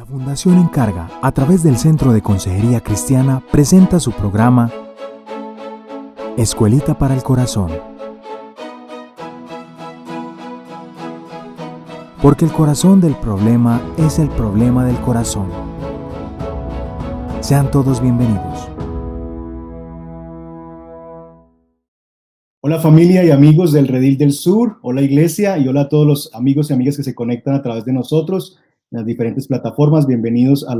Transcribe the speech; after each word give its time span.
La 0.00 0.06
Fundación 0.06 0.58
Encarga, 0.58 1.10
a 1.20 1.30
través 1.30 1.62
del 1.62 1.76
Centro 1.76 2.14
de 2.14 2.22
Consejería 2.22 2.80
Cristiana, 2.80 3.42
presenta 3.52 4.00
su 4.00 4.12
programa 4.12 4.72
Escuelita 6.38 6.96
para 6.96 7.14
el 7.14 7.22
Corazón. 7.22 7.70
Porque 12.22 12.46
el 12.46 12.50
corazón 12.50 13.02
del 13.02 13.14
problema 13.16 13.78
es 13.98 14.18
el 14.18 14.30
problema 14.30 14.86
del 14.86 14.98
corazón. 15.02 15.50
Sean 17.40 17.70
todos 17.70 18.00
bienvenidos. 18.00 18.70
Hola 22.62 22.80
familia 22.80 23.22
y 23.22 23.30
amigos 23.30 23.72
del 23.72 23.86
Redil 23.86 24.16
del 24.16 24.32
Sur, 24.32 24.78
hola 24.80 25.02
iglesia 25.02 25.58
y 25.58 25.68
hola 25.68 25.82
a 25.82 25.88
todos 25.90 26.06
los 26.06 26.34
amigos 26.34 26.70
y 26.70 26.72
amigas 26.72 26.96
que 26.96 27.02
se 27.02 27.14
conectan 27.14 27.52
a 27.52 27.60
través 27.60 27.84
de 27.84 27.92
nosotros 27.92 28.56
las 28.90 29.06
diferentes 29.06 29.46
plataformas. 29.46 30.06
Bienvenidos 30.06 30.66
a 30.68 30.74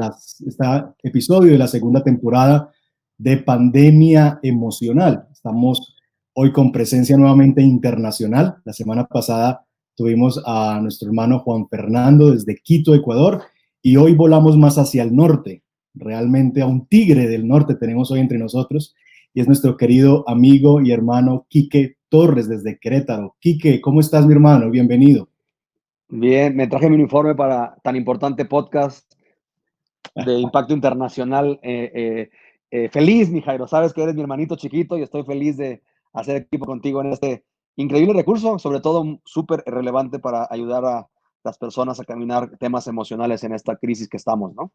este 0.44 0.64
episodio 1.04 1.52
de 1.52 1.58
la 1.58 1.68
segunda 1.68 2.02
temporada 2.02 2.70
de 3.16 3.36
Pandemia 3.36 4.40
Emocional. 4.42 5.28
Estamos 5.30 5.94
hoy 6.34 6.52
con 6.52 6.72
presencia 6.72 7.16
nuevamente 7.16 7.62
internacional. 7.62 8.56
La 8.64 8.72
semana 8.72 9.06
pasada 9.06 9.64
tuvimos 9.94 10.42
a 10.44 10.80
nuestro 10.82 11.08
hermano 11.08 11.38
Juan 11.40 11.68
Fernando 11.68 12.32
desde 12.32 12.56
Quito, 12.56 12.94
Ecuador, 12.94 13.42
y 13.80 13.96
hoy 13.96 14.14
volamos 14.14 14.58
más 14.58 14.76
hacia 14.76 15.04
el 15.04 15.14
norte. 15.14 15.62
Realmente 15.94 16.62
a 16.62 16.66
un 16.66 16.86
tigre 16.86 17.28
del 17.28 17.46
norte 17.46 17.76
tenemos 17.76 18.10
hoy 18.10 18.20
entre 18.20 18.38
nosotros 18.38 18.94
y 19.32 19.40
es 19.40 19.46
nuestro 19.46 19.76
querido 19.76 20.28
amigo 20.28 20.80
y 20.80 20.90
hermano 20.90 21.46
Quique 21.48 21.96
Torres 22.08 22.48
desde 22.48 22.78
Querétaro. 22.80 23.36
Quique, 23.38 23.80
¿cómo 23.80 24.00
estás, 24.00 24.26
mi 24.26 24.32
hermano? 24.32 24.68
Bienvenido. 24.68 25.29
Bien, 26.12 26.56
me 26.56 26.66
traje 26.66 26.90
mi 26.90 26.96
uniforme 26.96 27.36
para 27.36 27.76
tan 27.84 27.94
importante 27.94 28.44
podcast 28.44 29.08
de 30.26 30.40
impacto 30.40 30.74
internacional. 30.74 31.60
Eh, 31.62 31.92
eh, 31.94 32.30
eh, 32.72 32.88
feliz, 32.88 33.30
mi 33.30 33.40
Jairo, 33.42 33.68
sabes 33.68 33.92
que 33.92 34.02
eres 34.02 34.16
mi 34.16 34.22
hermanito 34.22 34.56
chiquito 34.56 34.98
y 34.98 35.02
estoy 35.02 35.22
feliz 35.22 35.56
de 35.56 35.82
hacer 36.12 36.34
equipo 36.34 36.66
contigo 36.66 37.00
en 37.00 37.12
este 37.12 37.44
increíble 37.76 38.12
recurso, 38.12 38.58
sobre 38.58 38.80
todo 38.80 39.20
súper 39.24 39.62
relevante 39.66 40.18
para 40.18 40.48
ayudar 40.50 40.84
a 40.84 41.08
las 41.44 41.58
personas 41.58 42.00
a 42.00 42.04
caminar 42.04 42.56
temas 42.58 42.88
emocionales 42.88 43.44
en 43.44 43.54
esta 43.54 43.76
crisis 43.76 44.08
que 44.08 44.16
estamos, 44.16 44.52
¿no? 44.56 44.72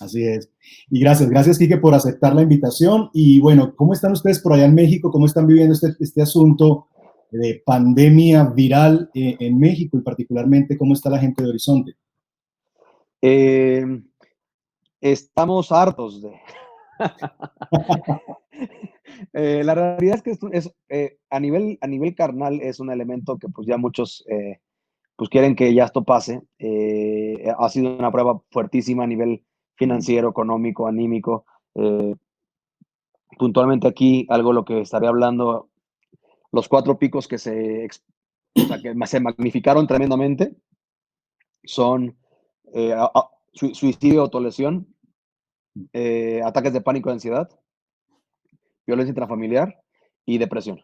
Así 0.00 0.24
es. 0.24 0.50
Y 0.88 1.00
gracias, 1.00 1.28
gracias, 1.28 1.58
Quique, 1.58 1.76
por 1.76 1.92
aceptar 1.92 2.34
la 2.34 2.42
invitación. 2.42 3.10
Y 3.12 3.40
bueno, 3.40 3.74
¿cómo 3.76 3.92
están 3.92 4.12
ustedes 4.12 4.40
por 4.40 4.54
allá 4.54 4.64
en 4.64 4.74
México? 4.74 5.10
¿Cómo 5.10 5.26
están 5.26 5.46
viviendo 5.46 5.74
este, 5.74 5.88
este 6.00 6.22
asunto 6.22 6.86
de 7.30 7.62
pandemia 7.64 8.44
viral 8.44 9.10
eh, 9.14 9.36
en 9.40 9.58
México 9.58 9.98
y 9.98 10.02
particularmente 10.02 10.78
cómo 10.78 10.94
está 10.94 11.10
la 11.10 11.18
gente 11.18 11.42
de 11.42 11.50
Horizonte? 11.50 11.92
Eh, 13.20 13.84
estamos 15.00 15.72
hartos 15.72 16.22
de... 16.22 16.32
Eh, 19.32 19.62
la 19.64 19.74
realidad 19.74 20.22
es 20.24 20.70
que 20.92 21.10
a, 21.30 21.40
nivel, 21.40 21.76
a 21.80 21.86
nivel 21.88 22.14
carnal 22.14 22.60
es 22.60 22.78
un 22.78 22.88
elemento 22.90 23.36
que 23.36 23.48
pues 23.48 23.66
ya 23.66 23.76
muchos 23.76 24.24
pues 25.16 25.28
quieren 25.28 25.56
que 25.56 25.74
ya 25.74 25.86
esto 25.86 26.04
pase. 26.04 26.42
ha 27.58 27.68
sido 27.68 27.96
una 27.96 28.12
prueba 28.12 28.40
fuertísima 28.52 29.04
a 29.04 29.06
nivel 29.08 29.42
financiero, 29.74 30.28
económico, 30.28 30.86
anímico. 30.86 31.46
Puntualmente 33.38 33.88
aquí, 33.88 34.24
algo 34.28 34.52
lo 34.52 34.64
que 34.64 34.82
estaré 34.82 35.08
hablando, 35.08 35.68
los 36.52 36.68
cuatro 36.68 36.98
picos 36.98 37.28
que 37.28 37.38
se, 37.38 37.88
que 38.54 39.06
se 39.06 39.20
magnificaron 39.20 39.86
tremendamente 39.86 40.56
son 41.64 42.16
eh, 42.72 42.94
suicidio, 43.52 44.22
autolesión, 44.22 44.86
eh, 45.92 46.40
ataques 46.44 46.72
de 46.72 46.80
pánico 46.80 47.10
y 47.10 47.12
ansiedad, 47.12 47.48
violencia 48.86 49.10
intrafamiliar 49.10 49.82
y 50.24 50.38
depresión. 50.38 50.80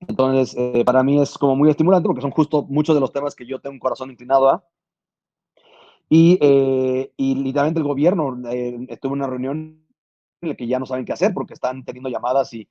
Entonces, 0.00 0.54
para 0.84 1.02
mí 1.02 1.20
es 1.20 1.38
como 1.38 1.56
muy 1.56 1.70
estimulante 1.70 2.06
porque 2.06 2.20
son 2.20 2.30
justo 2.30 2.64
muchos 2.64 2.94
de 2.94 3.00
los 3.00 3.12
temas 3.12 3.34
que 3.34 3.46
yo 3.46 3.60
tengo 3.60 3.72
un 3.74 3.80
corazón 3.80 4.10
inclinado 4.10 4.50
a 4.50 4.64
y, 6.08 6.38
eh, 6.40 7.12
y 7.16 7.34
literalmente 7.34 7.80
el 7.80 7.86
gobierno 7.86 8.38
eh, 8.50 8.86
estuvo 8.88 9.14
en 9.14 9.20
una 9.20 9.26
reunión 9.26 9.84
en 10.40 10.48
la 10.48 10.54
que 10.54 10.66
ya 10.66 10.78
no 10.78 10.86
saben 10.86 11.04
qué 11.04 11.12
hacer 11.12 11.34
porque 11.34 11.54
están 11.54 11.84
teniendo 11.84 12.08
llamadas 12.08 12.52
y 12.54 12.68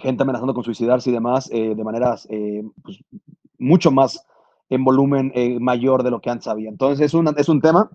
gente 0.00 0.22
amenazando 0.22 0.54
con 0.54 0.64
suicidarse 0.64 1.10
y 1.10 1.12
demás 1.12 1.48
eh, 1.52 1.74
de 1.74 1.84
maneras 1.84 2.26
eh, 2.30 2.62
pues, 2.82 2.98
mucho 3.58 3.90
más 3.90 4.26
en 4.68 4.84
volumen 4.84 5.32
mayor 5.60 6.02
de 6.02 6.10
lo 6.10 6.20
que 6.20 6.30
antes 6.30 6.46
había. 6.46 6.68
Entonces 6.68 7.04
es, 7.04 7.14
una, 7.14 7.32
es 7.36 7.48
un 7.48 7.60
tema, 7.60 7.90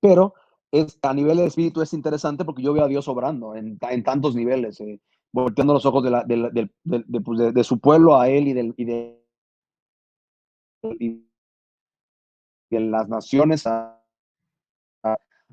pero 0.00 0.34
es, 0.72 0.98
a 1.02 1.14
nivel 1.14 1.36
de 1.36 1.46
espíritu 1.46 1.82
es 1.82 1.92
interesante 1.92 2.44
porque 2.44 2.62
yo 2.62 2.72
veo 2.72 2.84
a 2.84 2.88
Dios 2.88 3.06
obrando 3.06 3.54
en, 3.54 3.78
en 3.80 4.02
tantos 4.02 4.34
niveles, 4.34 4.82
volteando 5.30 5.74
los 5.74 5.86
ojos 5.86 6.02
de, 6.02 6.10
la, 6.10 6.24
de, 6.24 6.68
de, 6.82 7.20
pues 7.20 7.54
de, 7.54 7.64
su 7.64 7.78
pueblo 7.78 8.18
a 8.18 8.28
él 8.28 8.48
y, 8.48 8.52
del, 8.52 8.74
y 8.76 8.84
de 8.84 9.22
que 12.68 12.80
las 12.80 13.08
naciones 13.08 13.64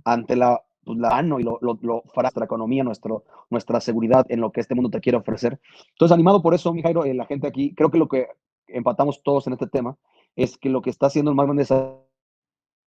ante 0.03 0.35
la, 0.35 0.59
pues, 0.89 0.97
la 0.97 1.21
y 1.21 1.43
lo, 1.43 1.59
lo, 1.61 2.03
nuestra 2.15 2.45
economía, 2.45 2.83
nuestro, 2.83 3.23
nuestra 3.51 3.79
seguridad 3.79 4.25
en 4.29 4.41
lo 4.41 4.51
que 4.51 4.59
este 4.59 4.73
mundo 4.73 4.89
te 4.89 4.99
quiere 4.99 5.19
ofrecer. 5.19 5.59
Entonces, 5.91 6.11
animado 6.11 6.41
por 6.41 6.55
eso, 6.55 6.73
mi 6.73 6.81
Jairo, 6.81 7.05
eh, 7.05 7.13
la 7.13 7.27
gente 7.27 7.47
aquí, 7.47 7.75
creo 7.75 7.91
que 7.91 7.99
lo 7.99 8.07
que 8.07 8.25
empatamos 8.65 9.21
todos 9.21 9.45
en 9.45 9.53
este 9.53 9.67
tema 9.67 9.97
es 10.35 10.57
que 10.57 10.69
lo 10.69 10.81
que 10.81 10.89
está 10.89 11.05
haciendo 11.05 11.29
el 11.29 11.37
más 11.37 11.45
grande 11.45 11.61
desafío 11.61 12.01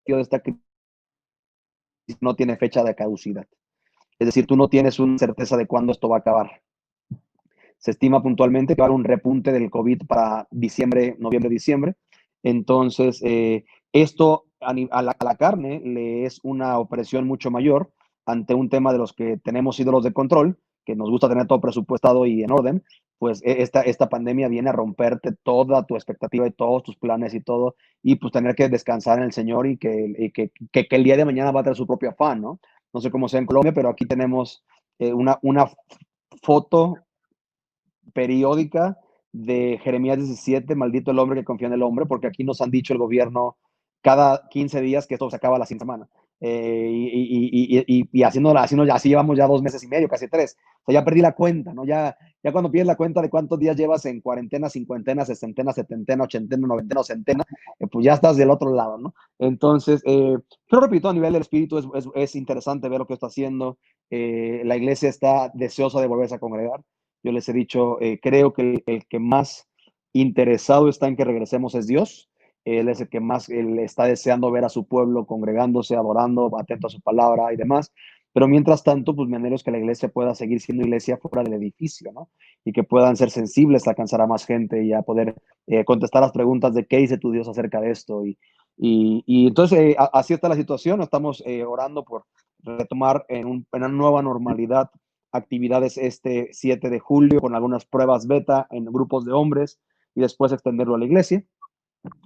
de 0.05 0.21
esta 0.21 0.41
crisis 0.41 0.59
no 2.19 2.35
tiene 2.35 2.57
fecha 2.57 2.83
de 2.83 2.93
caducidad. 2.93 3.47
Es 4.19 4.25
decir, 4.25 4.45
tú 4.47 4.57
no 4.57 4.67
tienes 4.67 4.99
una 4.99 5.17
certeza 5.17 5.55
de 5.55 5.65
cuándo 5.65 5.93
esto 5.93 6.09
va 6.09 6.17
a 6.17 6.19
acabar. 6.19 6.61
Se 7.77 7.91
estima 7.91 8.21
puntualmente 8.21 8.75
que 8.75 8.81
va 8.81 8.87
a 8.87 8.89
haber 8.89 8.99
un 8.99 9.05
repunte 9.05 9.53
del 9.53 9.69
COVID 9.69 10.07
para 10.07 10.45
diciembre, 10.51 11.15
noviembre, 11.19 11.49
diciembre. 11.49 11.95
Entonces, 12.43 13.21
eh, 13.23 13.63
esto 13.93 14.47
a, 14.65 15.01
la, 15.01 15.35
carne 15.35 15.81
le 15.83 16.25
es 16.25 16.39
una 16.43 16.79
opresión 16.79 17.27
mucho 17.27 17.51
mayor 17.51 17.91
ante 18.25 18.53
un 18.53 18.69
tema 18.69 18.91
de 18.91 18.97
los 18.97 19.13
que 19.13 19.37
tenemos 19.37 19.79
ídolos 19.79 20.03
de 20.03 20.13
control, 20.13 20.57
que 20.85 20.95
nos 20.95 21.09
gusta 21.09 21.29
tener 21.29 21.47
todo 21.47 21.61
presupuestado 21.61 22.25
y 22.25 22.43
en 22.43 22.51
orden, 22.51 22.83
pues 23.19 23.41
e, 23.43 23.61
esta, 23.61 23.81
esta 23.81 24.09
pandemia 24.09 24.47
viene 24.47 24.69
a 24.69 24.73
romperte 24.73 25.31
toda 25.43 25.85
tu 25.85 25.95
expectativa 25.95 26.47
y 26.47 26.51
todos 26.51 26.83
tus 26.83 26.97
planes 26.97 27.33
y 27.33 27.41
todo, 27.41 27.75
y 28.01 28.15
pues 28.15 28.33
tener 28.33 28.55
que 28.55 28.69
descansar 28.69 29.19
en 29.19 29.25
el 29.25 29.33
Señor 29.33 29.67
y 29.67 29.77
que, 29.77 30.31
que, 30.33 30.51
que, 30.71 30.87
el 30.95 31.03
día 31.03 31.17
de 31.17 31.25
mañana 31.25 31.51
va 31.51 31.61
a 31.61 31.63
tener 31.63 31.77
su 31.77 31.87
propio 31.87 32.09
afán, 32.09 32.41
¿no? 32.41 32.59
No 32.93 33.01
sé 33.01 33.11
cómo 33.11 33.27
sea 33.27 33.39
en 33.39 33.45
Colombia, 33.45 33.73
pero 33.73 33.89
aquí 33.89 34.05
tenemos 34.05 34.63
eh, 34.99 35.13
una, 35.13 35.39
una 35.41 35.67
foto 36.41 36.95
periódica 38.13 38.97
de 39.31 39.79
Jeremías 39.83 40.17
17, 40.17 40.75
maldito 40.75 41.11
el 41.11 41.19
hombre 41.19 41.39
que 41.39 41.45
confía 41.45 41.67
en 41.67 41.73
el 41.73 41.83
hombre, 41.83 42.05
porque 42.05 42.27
aquí 42.27 42.43
nos 42.43 42.61
han 42.61 42.71
dicho 42.71 42.93
el 42.93 42.99
gobierno 42.99 43.57
cada 44.03 44.47
15 44.49 44.81
días 44.81 45.07
que 45.07 45.15
esto 45.15 45.29
se 45.29 45.37
acaba 45.37 45.57
la 45.57 45.65
sin 45.65 45.79
semana. 45.79 46.07
Eh, 46.45 46.89
y, 46.91 47.85
y, 47.87 48.09
y, 48.11 48.23
haciendo, 48.23 48.55
haciendo, 48.57 48.93
así 48.93 49.07
llevamos 49.07 49.37
ya 49.37 49.47
dos 49.47 49.63
meses 49.63 49.81
y 49.81 49.87
medio, 49.87 50.09
casi 50.09 50.27
tres. 50.27 50.57
O 50.83 50.91
sea, 50.91 50.99
ya 50.99 51.05
perdí 51.05 51.21
la 51.21 51.31
cuenta, 51.31 51.73
¿no? 51.73 51.85
Ya, 51.85 52.17
ya 52.43 52.51
cuando 52.51 52.69
pierdes 52.69 52.87
la 52.87 52.97
cuenta 52.97 53.21
de 53.21 53.29
cuántos 53.29 53.57
días 53.59 53.77
llevas 53.77 54.05
en 54.05 54.19
cuarentena, 54.19 54.69
cincuentena, 54.69 55.23
sesentena, 55.23 55.71
setentena, 55.71 56.25
ochentena, 56.25 56.67
noventena 56.67 57.01
centena, 57.01 57.45
eh, 57.79 57.87
pues 57.89 58.03
ya 58.03 58.15
estás 58.15 58.35
del 58.35 58.49
otro 58.49 58.73
lado, 58.73 58.97
¿no? 58.97 59.15
Entonces, 59.39 60.01
eh, 60.05 60.37
pero 60.69 60.81
repito, 60.81 61.07
a 61.07 61.13
nivel 61.13 61.31
del 61.31 61.43
espíritu 61.43 61.77
es, 61.77 61.85
es, 61.95 62.09
es 62.13 62.35
interesante 62.35 62.89
ver 62.89 62.99
lo 62.99 63.07
que 63.07 63.13
está 63.13 63.27
haciendo. 63.27 63.77
Eh, 64.09 64.63
la 64.65 64.75
iglesia 64.75 65.07
está 65.07 65.49
deseosa 65.53 66.01
de 66.01 66.07
volverse 66.07 66.35
a 66.35 66.39
congregar. 66.39 66.81
Yo 67.23 67.31
les 67.31 67.47
he 67.47 67.53
dicho, 67.53 67.99
creo 68.21 68.51
que 68.51 68.83
el 68.85 69.05
que 69.07 69.19
más 69.19 69.69
interesado 70.11 70.89
está 70.89 71.07
en 71.07 71.15
que 71.15 71.23
regresemos 71.23 71.73
es 71.73 71.87
Dios 71.87 72.29
él 72.65 72.89
es 72.89 73.01
el 73.01 73.09
que 73.09 73.19
más 73.19 73.49
él 73.49 73.79
está 73.79 74.05
deseando 74.05 74.51
ver 74.51 74.65
a 74.65 74.69
su 74.69 74.85
pueblo 74.85 75.25
congregándose, 75.25 75.95
adorando, 75.95 76.51
atento 76.57 76.87
a 76.87 76.89
su 76.89 77.01
palabra 77.01 77.53
y 77.53 77.57
demás. 77.57 77.91
Pero 78.33 78.47
mientras 78.47 78.83
tanto, 78.83 79.15
pues 79.15 79.29
me 79.29 79.37
anhelo 79.37 79.55
es 79.55 79.63
que 79.63 79.71
la 79.71 79.77
iglesia 79.77 80.09
pueda 80.09 80.33
seguir 80.33 80.59
siendo 80.59 80.83
iglesia 80.83 81.17
fuera 81.17 81.43
del 81.43 81.53
edificio, 81.53 82.11
¿no? 82.11 82.29
Y 82.65 82.71
que 82.71 82.83
puedan 82.83 83.15
ser 83.15 83.29
sensibles 83.29 83.85
a 83.85 83.91
alcanzar 83.91 84.21
a 84.21 84.27
más 84.27 84.45
gente 84.45 84.83
y 84.83 84.91
a 84.91 85.03
poder 85.03 85.35
eh, 85.67 85.85
contestar 85.85 86.23
las 86.23 86.31
preguntas 86.31 86.73
de 86.73 86.85
qué 86.87 86.97
dice 86.97 87.19
tu 87.19 87.31
Dios 87.31 87.47
acerca 87.47 87.79
de 87.79 87.91
esto. 87.91 88.25
Y, 88.25 88.37
y, 88.75 89.47
entonces, 89.47 89.79
eh, 89.79 89.95
así 90.13 90.33
está 90.33 90.49
la 90.49 90.55
situación. 90.55 91.01
Estamos 91.01 91.43
eh, 91.45 91.63
orando 91.63 92.03
por 92.03 92.25
retomar 92.63 93.23
en, 93.29 93.47
en, 93.47 93.67
una 93.71 93.87
nueva 93.87 94.23
normalidad 94.23 94.89
actividades 95.31 95.97
este 95.97 96.49
7 96.53 96.89
de 96.89 96.99
julio 96.99 97.39
con 97.39 97.53
algunas 97.55 97.85
pruebas 97.85 98.25
beta 98.25 98.67
en 98.71 98.85
grupos 98.85 99.25
de 99.25 99.33
hombres 99.33 99.79
y 100.15 100.21
después 100.21 100.51
extenderlo 100.51 100.95
a 100.95 100.99
la 100.99 101.05
iglesia 101.05 101.43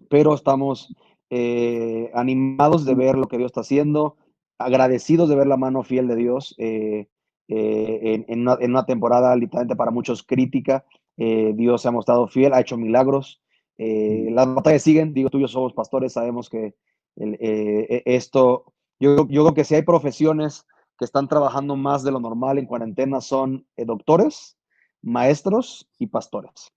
pero 0.10 0.34
estamos 0.34 0.94
eh, 1.30 2.10
animados 2.14 2.86
de 2.86 2.96
ver 2.96 3.18
lo 3.18 3.28
que 3.28 3.38
Dios 3.38 3.50
está 3.50 3.62
haciendo, 3.62 4.16
agradecidos 4.58 5.30
de 5.30 5.36
ver 5.36 5.48
la 5.48 5.58
mano 5.58 5.84
fiel 5.84 6.08
de 6.08 6.16
Dios 6.16 6.56
eh, 6.58 7.08
eh, 7.50 8.26
en, 8.28 8.48
una, 8.48 8.86
temporada 8.86 9.36
literalmente 9.36 9.76
para 9.76 9.92
muchos 9.92 10.24
crítica. 10.24 10.86
Dios 11.18 11.82
se 11.82 11.88
ha 11.88 11.92
mostrado 11.92 12.28
fiel, 12.28 12.54
ha 12.54 12.60
hecho 12.60 12.78
milagros. 12.78 13.42
las 13.78 14.54
batallas 14.54 14.84
siguen, 14.84 15.14
digo, 15.14 15.32
tú 15.32 15.40
y 15.40 15.42
yo 15.42 15.48
somos 15.48 15.74
pastores, 15.74 16.14
sabemos 16.14 16.48
que 16.48 16.76
e, 17.16 18.04
esto, 18.06 18.72
yo, 19.00 19.28
yo 19.28 19.44
creo 19.44 19.54
que 19.56 19.64
si 19.64 19.74
hay 19.74 19.82
profesiones 19.82 20.68
que 21.00 21.06
están 21.06 21.28
trabajando 21.28 21.76
más 21.76 22.04
de 22.04 22.12
lo 22.12 22.20
normal 22.20 22.60
en 22.60 22.68
cuarentena 22.68 23.20
son 23.20 23.66
doctores, 23.78 24.58
maestros 25.02 25.90
y 25.98 26.06
pastores. 26.06 26.72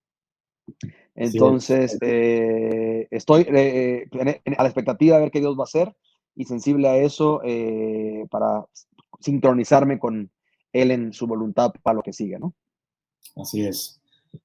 Entonces, 1.14 1.98
eh, 2.00 3.06
estoy 3.10 3.46
eh, 3.48 4.06
a 4.56 4.62
la 4.62 4.68
expectativa 4.68 5.16
de 5.16 5.22
ver 5.22 5.30
qué 5.30 5.40
Dios 5.40 5.56
va 5.56 5.62
a 5.62 5.64
hacer 5.64 5.94
y 6.34 6.44
sensible 6.44 6.88
a 6.88 6.96
eso 6.96 7.40
eh, 7.44 8.24
para 8.30 8.64
sincronizarme 9.18 9.98
con 9.98 10.30
Él 10.72 10.90
en 10.90 11.12
su 11.12 11.26
voluntad 11.26 11.72
para 11.82 11.96
lo 11.96 12.02
que 12.02 12.12
sigue, 12.12 12.38
¿no? 12.38 12.54
Así 13.36 13.66
es. 13.66 14.00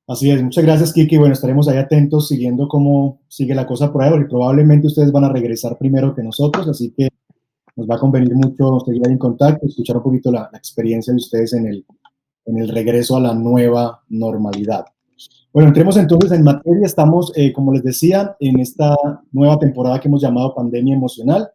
Así 0.08 0.32
es. 0.32 0.42
Muchas 0.42 0.64
gracias, 0.64 0.94
Kiki. 0.94 1.18
Bueno, 1.18 1.34
estaremos 1.34 1.68
ahí 1.68 1.78
atentos 1.78 2.28
siguiendo 2.28 2.68
cómo 2.68 3.22
sigue 3.28 3.56
la 3.56 3.68
cosa 3.68 3.94
por 3.94 4.04
ahí, 4.04 4.10
porque 4.10 4.26
probablemente 4.26 4.88
ustedes 4.88 5.12
van 5.12 5.26
a 5.26 5.30
regresar 5.32 5.78
primero 5.78 6.14
que 6.16 6.24
nosotros, 6.24 6.68
así 6.68 6.92
que 6.98 7.10
nos 7.76 7.88
va 7.90 7.96
a 7.96 8.00
convenir 8.00 8.34
mucho 8.34 8.80
seguir 8.86 9.02
ahí 9.06 9.14
en 9.14 9.20
contacto, 9.20 9.68
escuchar 9.68 9.98
un 9.98 10.04
poquito 10.04 10.32
la, 10.32 10.50
la 10.52 10.58
experiencia 10.58 11.14
de 11.14 11.18
ustedes 11.18 11.54
en 11.54 11.68
el, 11.68 11.86
en 12.46 12.58
el 12.58 12.70
regreso 12.70 13.16
a 13.16 13.22
la 13.22 13.34
nueva 13.34 14.04
normalidad. 14.10 14.86
Bueno, 15.56 15.70
entremos 15.70 15.96
entonces 15.96 16.34
en 16.34 16.44
materia. 16.44 16.86
Estamos, 16.86 17.32
eh, 17.36 17.54
como 17.54 17.72
les 17.72 17.82
decía, 17.82 18.36
en 18.42 18.60
esta 18.60 18.94
nueva 19.32 19.58
temporada 19.58 20.02
que 20.02 20.10
hemos 20.10 20.22
llamado 20.22 20.54
Pandemia 20.54 20.96
Emocional 20.96 21.50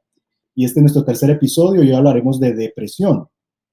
y 0.54 0.64
este 0.64 0.80
es 0.80 0.82
nuestro 0.84 1.04
tercer 1.04 1.28
episodio 1.28 1.82
y 1.82 1.88
hoy 1.88 1.94
hablaremos 1.94 2.40
de 2.40 2.54
depresión. 2.54 3.26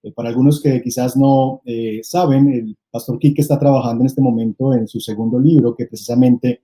Eh, 0.04 0.12
para 0.12 0.28
algunos 0.28 0.62
que 0.62 0.82
quizás 0.82 1.16
no 1.16 1.62
eh, 1.64 2.02
saben, 2.04 2.52
el 2.52 2.78
pastor 2.92 3.20
Kike 3.20 3.42
está 3.42 3.58
trabajando 3.58 4.02
en 4.02 4.08
este 4.08 4.22
momento 4.22 4.74
en 4.74 4.86
su 4.88 5.00
segundo 5.00 5.40
libro 5.40 5.74
que 5.74 5.86
precisamente 5.86 6.62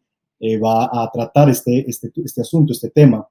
va 0.61 0.89
a 0.91 1.09
tratar 1.09 1.49
este, 1.49 1.89
este, 1.89 2.11
este, 2.17 2.41
asunto, 2.41 2.73
este 2.73 2.89
tema. 2.89 3.25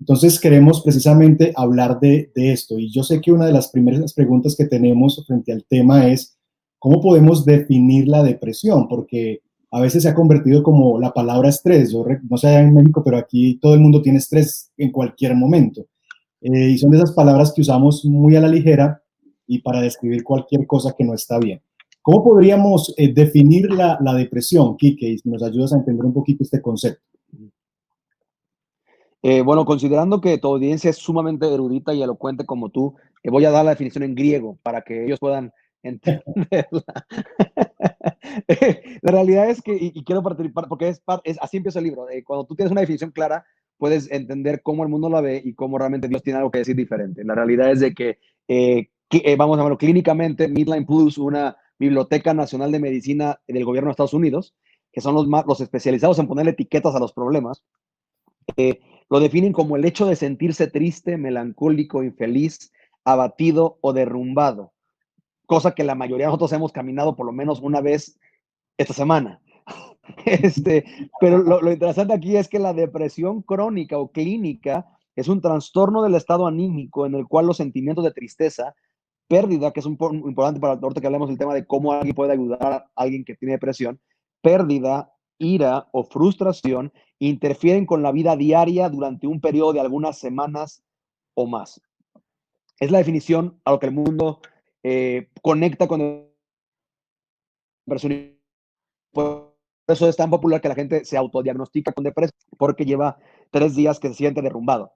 Entonces 0.00 0.40
queremos 0.40 0.80
precisamente 0.80 1.52
hablar 1.54 2.00
de, 2.00 2.32
de 2.34 2.50
esto 2.50 2.76
y 2.76 2.90
yo 2.90 3.04
sé 3.04 3.20
que 3.20 3.30
una 3.30 3.46
de 3.46 3.52
las 3.52 3.68
primeras 3.68 4.12
preguntas 4.12 4.56
que 4.56 4.64
tenemos 4.64 5.24
frente 5.24 5.52
al 5.52 5.64
tema 5.64 6.08
es, 6.08 6.35
¿cómo 6.78 7.00
podemos 7.00 7.44
definir 7.44 8.08
la 8.08 8.22
depresión? 8.22 8.88
Porque 8.88 9.40
a 9.70 9.80
veces 9.80 10.02
se 10.02 10.08
ha 10.08 10.14
convertido 10.14 10.62
como 10.62 10.98
la 10.98 11.12
palabra 11.12 11.48
estrés. 11.48 11.92
Yo 11.92 12.04
no 12.28 12.36
sé 12.36 12.54
en 12.54 12.74
México, 12.74 13.02
pero 13.04 13.16
aquí 13.16 13.58
todo 13.60 13.74
el 13.74 13.80
mundo 13.80 14.02
tiene 14.02 14.18
estrés 14.18 14.70
en 14.76 14.90
cualquier 14.90 15.34
momento. 15.34 15.86
Eh, 16.40 16.70
y 16.70 16.78
son 16.78 16.90
de 16.90 16.98
esas 16.98 17.12
palabras 17.12 17.52
que 17.52 17.62
usamos 17.62 18.04
muy 18.04 18.36
a 18.36 18.40
la 18.40 18.48
ligera 18.48 19.02
y 19.46 19.60
para 19.60 19.80
describir 19.80 20.22
cualquier 20.22 20.66
cosa 20.66 20.94
que 20.96 21.04
no 21.04 21.14
está 21.14 21.38
bien. 21.38 21.60
¿Cómo 22.02 22.22
podríamos 22.22 22.94
eh, 22.96 23.12
definir 23.12 23.72
la, 23.72 23.98
la, 24.00 24.14
depresión, 24.14 24.76
Kike? 24.76 25.18
Si 25.18 25.28
nos 25.28 25.42
ayudas 25.42 25.72
a 25.72 25.76
entender 25.78 26.06
un 26.06 26.12
poquito 26.12 26.44
este 26.44 26.62
concepto. 26.62 27.02
Eh, 29.22 29.42
bueno, 29.42 29.64
considerando 29.64 30.20
que 30.20 30.38
tu 30.38 30.46
audiencia 30.46 30.90
es 30.90 30.98
sumamente 30.98 31.52
erudita 31.52 31.92
y 31.92 32.00
elocuente 32.00 32.46
como 32.46 32.68
tú, 32.68 32.94
voy 33.24 33.44
a 33.44 33.50
dar 33.50 33.64
la 33.64 33.72
definición 33.72 34.04
en 34.04 34.14
griego 34.14 34.58
para 34.62 34.82
que 34.82 35.04
ellos 35.04 35.18
puedan 35.18 35.52
entenderla. 35.88 37.06
la 39.02 39.12
realidad 39.12 39.48
es 39.50 39.62
que, 39.62 39.76
y, 39.78 40.04
quiero 40.04 40.22
participar, 40.22 40.68
porque 40.68 40.88
es, 40.88 41.02
es, 41.24 41.38
así 41.40 41.56
empieza 41.56 41.78
el 41.78 41.86
libro, 41.86 42.06
cuando 42.24 42.44
tú 42.44 42.54
tienes 42.54 42.72
una 42.72 42.80
definición 42.80 43.10
clara, 43.10 43.44
puedes 43.78 44.10
entender 44.10 44.62
cómo 44.62 44.82
el 44.82 44.88
mundo 44.88 45.08
la 45.08 45.20
ve 45.20 45.40
y 45.44 45.54
cómo 45.54 45.78
realmente 45.78 46.08
Dios 46.08 46.22
tiene 46.22 46.38
algo 46.38 46.50
que 46.50 46.58
decir 46.58 46.76
diferente. 46.76 47.24
La 47.24 47.34
realidad 47.34 47.70
es 47.70 47.80
de 47.80 47.94
que, 47.94 48.18
eh, 48.48 48.88
eh, 49.10 49.36
vamos 49.36 49.58
a 49.58 49.62
verlo 49.62 49.78
clínicamente, 49.78 50.48
Midline 50.48 50.86
Plus, 50.86 51.18
una 51.18 51.56
biblioteca 51.78 52.34
nacional 52.34 52.72
de 52.72 52.80
medicina 52.80 53.40
del 53.46 53.64
gobierno 53.64 53.88
de 53.88 53.92
Estados 53.92 54.14
Unidos, 54.14 54.54
que 54.92 55.00
son 55.00 55.14
los, 55.14 55.26
los 55.46 55.60
especializados 55.60 56.18
en 56.18 56.26
poner 56.26 56.48
etiquetas 56.48 56.94
a 56.94 57.00
los 57.00 57.12
problemas, 57.12 57.62
eh, 58.56 58.80
lo 59.10 59.20
definen 59.20 59.52
como 59.52 59.76
el 59.76 59.84
hecho 59.84 60.06
de 60.06 60.16
sentirse 60.16 60.68
triste, 60.68 61.16
melancólico, 61.16 62.02
infeliz, 62.02 62.72
abatido 63.04 63.78
o 63.82 63.92
derrumbado 63.92 64.72
cosa 65.46 65.74
que 65.74 65.84
la 65.84 65.94
mayoría 65.94 66.26
de 66.26 66.28
nosotros 66.28 66.52
hemos 66.52 66.72
caminado 66.72 67.16
por 67.16 67.26
lo 67.26 67.32
menos 67.32 67.60
una 67.60 67.80
vez 67.80 68.18
esta 68.76 68.94
semana. 68.94 69.40
Este, 70.24 70.84
pero 71.20 71.38
lo, 71.38 71.72
interesante 71.72 72.14
aquí 72.14 72.36
es 72.36 72.46
que 72.46 72.60
la 72.60 72.72
depresión 72.72 73.42
crónica 73.42 73.98
o 73.98 74.12
clínica 74.12 74.86
es 75.16 75.26
un 75.26 75.40
trastorno 75.40 76.00
del 76.02 76.14
estado 76.14 76.46
anímico 76.46 77.06
en 77.06 77.16
el 77.16 77.26
cual 77.26 77.46
los 77.46 77.56
sentimientos 77.56 78.04
de 78.04 78.12
tristeza, 78.12 78.72
pérdida, 79.26 79.72
que 79.72 79.80
es 79.80 79.86
un, 79.86 79.98
importante 80.24 80.60
para 80.60 80.74
ahorita 80.74 81.00
que 81.00 81.08
hablemos 81.08 81.28
del 81.28 81.38
tema 81.38 81.54
de 81.54 81.66
cómo 81.66 81.92
alguien 81.92 82.14
puede 82.14 82.32
ayudar 82.32 82.72
a 82.72 82.90
alguien 82.94 83.24
que 83.24 83.34
tiene 83.34 83.54
depresión, 83.54 83.98
pérdida, 84.42 85.12
ira 85.38 85.88
o 85.90 86.04
frustración 86.04 86.92
interfieren 87.18 87.86
con 87.86 88.02
la 88.02 88.12
vida 88.12 88.36
diaria 88.36 88.88
durante 88.88 89.26
un 89.26 89.40
periodo 89.40 89.72
de 89.72 89.80
algunas 89.80 90.18
semanas 90.18 90.82
o 91.34 91.46
más. 91.46 91.80
Es 92.78 92.90
la 92.90 92.98
definición 92.98 93.60
a 93.64 93.72
lo 93.72 93.78
que 93.78 93.86
el 93.86 93.92
mundo 93.92 94.40
eh, 94.88 95.30
conecta 95.42 95.88
con 95.88 96.00
el 96.00 96.30
Por 99.12 99.56
eso 99.88 100.08
es 100.08 100.16
tan 100.16 100.30
popular 100.30 100.60
que 100.60 100.68
la 100.68 100.76
gente 100.76 101.04
se 101.04 101.16
autodiagnostica 101.16 101.90
con 101.90 102.04
depresión, 102.04 102.38
porque 102.56 102.84
lleva 102.84 103.18
tres 103.50 103.74
días 103.74 103.98
que 103.98 104.06
se 104.08 104.14
siente 104.14 104.42
derrumbado. 104.42 104.92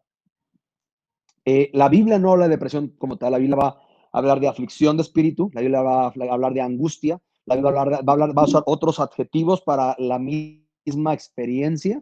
Eh, 1.44 1.72
la 1.72 1.88
Biblia 1.88 2.20
no 2.20 2.30
habla 2.30 2.44
de 2.44 2.50
depresión 2.50 2.94
como 2.98 3.16
tal, 3.16 3.32
la 3.32 3.38
Biblia 3.38 3.56
va 3.56 3.68
a 4.12 4.18
hablar 4.18 4.38
de 4.38 4.46
aflicción 4.46 4.96
de 4.96 5.02
espíritu, 5.02 5.50
la 5.54 5.60
Biblia 5.60 5.82
va 5.82 6.04
a 6.04 6.12
hablar 6.30 6.52
de 6.52 6.60
angustia, 6.60 7.20
la 7.46 7.56
Biblia 7.56 7.72
va 7.72 7.78
a, 7.78 7.82
hablar, 7.82 8.08
va 8.08 8.12
a, 8.12 8.14
hablar, 8.14 8.38
va 8.38 8.42
a 8.42 8.44
usar 8.44 8.62
otros 8.66 9.00
adjetivos 9.00 9.60
para 9.60 9.96
la 9.98 10.20
misma 10.20 11.14
experiencia. 11.14 12.00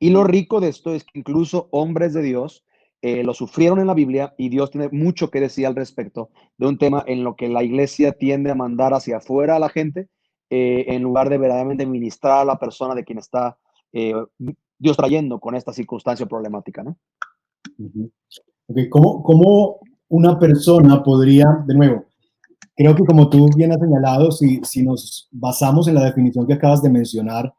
Y 0.00 0.10
lo 0.10 0.24
rico 0.24 0.60
de 0.60 0.70
esto 0.70 0.92
es 0.92 1.04
que 1.04 1.20
incluso 1.20 1.68
hombres 1.70 2.14
de 2.14 2.22
Dios 2.22 2.64
eh, 3.04 3.24
lo 3.24 3.34
sufrieron 3.34 3.80
en 3.80 3.88
la 3.88 3.94
Biblia 3.94 4.32
y 4.38 4.48
Dios 4.48 4.70
tiene 4.70 4.88
mucho 4.92 5.28
que 5.28 5.40
decir 5.40 5.66
al 5.66 5.74
respecto 5.74 6.30
de 6.56 6.68
un 6.68 6.78
tema 6.78 7.02
en 7.08 7.24
lo 7.24 7.34
que 7.34 7.48
la 7.48 7.64
iglesia 7.64 8.12
tiende 8.12 8.52
a 8.52 8.54
mandar 8.54 8.94
hacia 8.94 9.16
afuera 9.16 9.56
a 9.56 9.58
la 9.58 9.68
gente 9.68 10.08
eh, 10.50 10.84
en 10.86 11.02
lugar 11.02 11.28
de 11.28 11.36
verdaderamente 11.36 11.84
ministrar 11.84 12.38
a 12.38 12.44
la 12.44 12.60
persona 12.60 12.94
de 12.94 13.02
quien 13.02 13.18
está 13.18 13.58
eh, 13.92 14.14
Dios 14.78 14.96
trayendo 14.96 15.40
con 15.40 15.56
esta 15.56 15.72
circunstancia 15.72 16.26
problemática, 16.26 16.84
¿no? 16.84 16.96
¿Cómo, 18.88 19.24
¿Cómo, 19.24 19.80
una 20.08 20.38
persona 20.38 21.02
podría, 21.02 21.46
de 21.66 21.74
nuevo, 21.74 22.04
creo 22.76 22.94
que 22.94 23.04
como 23.04 23.28
tú 23.28 23.48
bien 23.56 23.72
has 23.72 23.80
señalado, 23.80 24.30
si, 24.30 24.60
si 24.62 24.84
nos 24.84 25.28
basamos 25.32 25.88
en 25.88 25.96
la 25.96 26.04
definición 26.04 26.46
que 26.46 26.52
acabas 26.52 26.80
de 26.80 26.90
mencionar, 26.90 27.52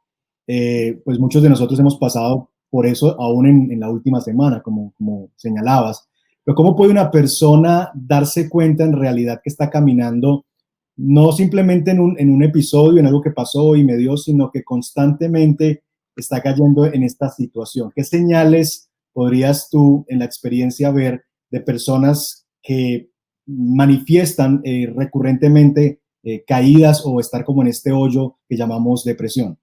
pues 0.45 1.19
muchos 1.19 1.43
de 1.43 1.49
nosotros 1.49 1.77
hemos 1.79 1.97
pasado 1.97 2.52
por 2.73 2.87
eso 2.87 3.15
aún 3.21 3.45
en, 3.45 3.79
la 3.79 3.87
última 3.87 4.19
semana, 4.19 4.63
como, 4.63 5.29
señalabas. 5.35 6.09
Pero 6.43 6.55
¿cómo 6.55 6.75
puede 6.75 6.89
una 6.89 7.11
persona 7.11 7.91
darse 7.93 8.49
cuenta 8.49 8.83
en 8.83 8.93
realidad 8.93 9.41
que 9.43 9.51
está 9.51 9.69
caminando 9.69 10.47
no 10.95 11.31
simplemente 11.33 11.91
en 11.91 11.99
un, 11.99 12.19
en 12.19 12.31
un 12.31 12.41
episodio, 12.41 12.99
en 12.99 13.05
algo 13.05 13.21
que 13.21 13.29
pasó 13.29 13.75
y 13.75 13.83
me 13.83 13.95
dio, 13.95 14.17
sino 14.17 14.49
que 14.49 14.63
constantemente 14.63 15.83
está 16.15 16.41
cayendo 16.41 16.87
en 16.87 17.03
esta 17.03 17.29
situación? 17.29 17.91
¿Qué 17.95 18.03
señales 18.03 18.89
podrías 19.13 19.69
tú 19.69 20.03
en 20.07 20.17
la 20.17 20.25
experiencia 20.25 20.89
ver 20.89 21.25
de 21.51 21.61
personas 21.61 22.47
que 22.63 23.11
manifiestan 23.45 24.61
eh, 24.63 24.91
recurrentemente 24.95 26.01
eh, 26.23 26.43
caídas 26.43 27.03
o 27.05 27.19
estar 27.19 27.45
como 27.45 27.61
en 27.61 27.67
este 27.67 27.91
hoyo 27.91 28.37
que 28.49 28.57
llamamos 28.57 29.03
depresión? 29.03 29.59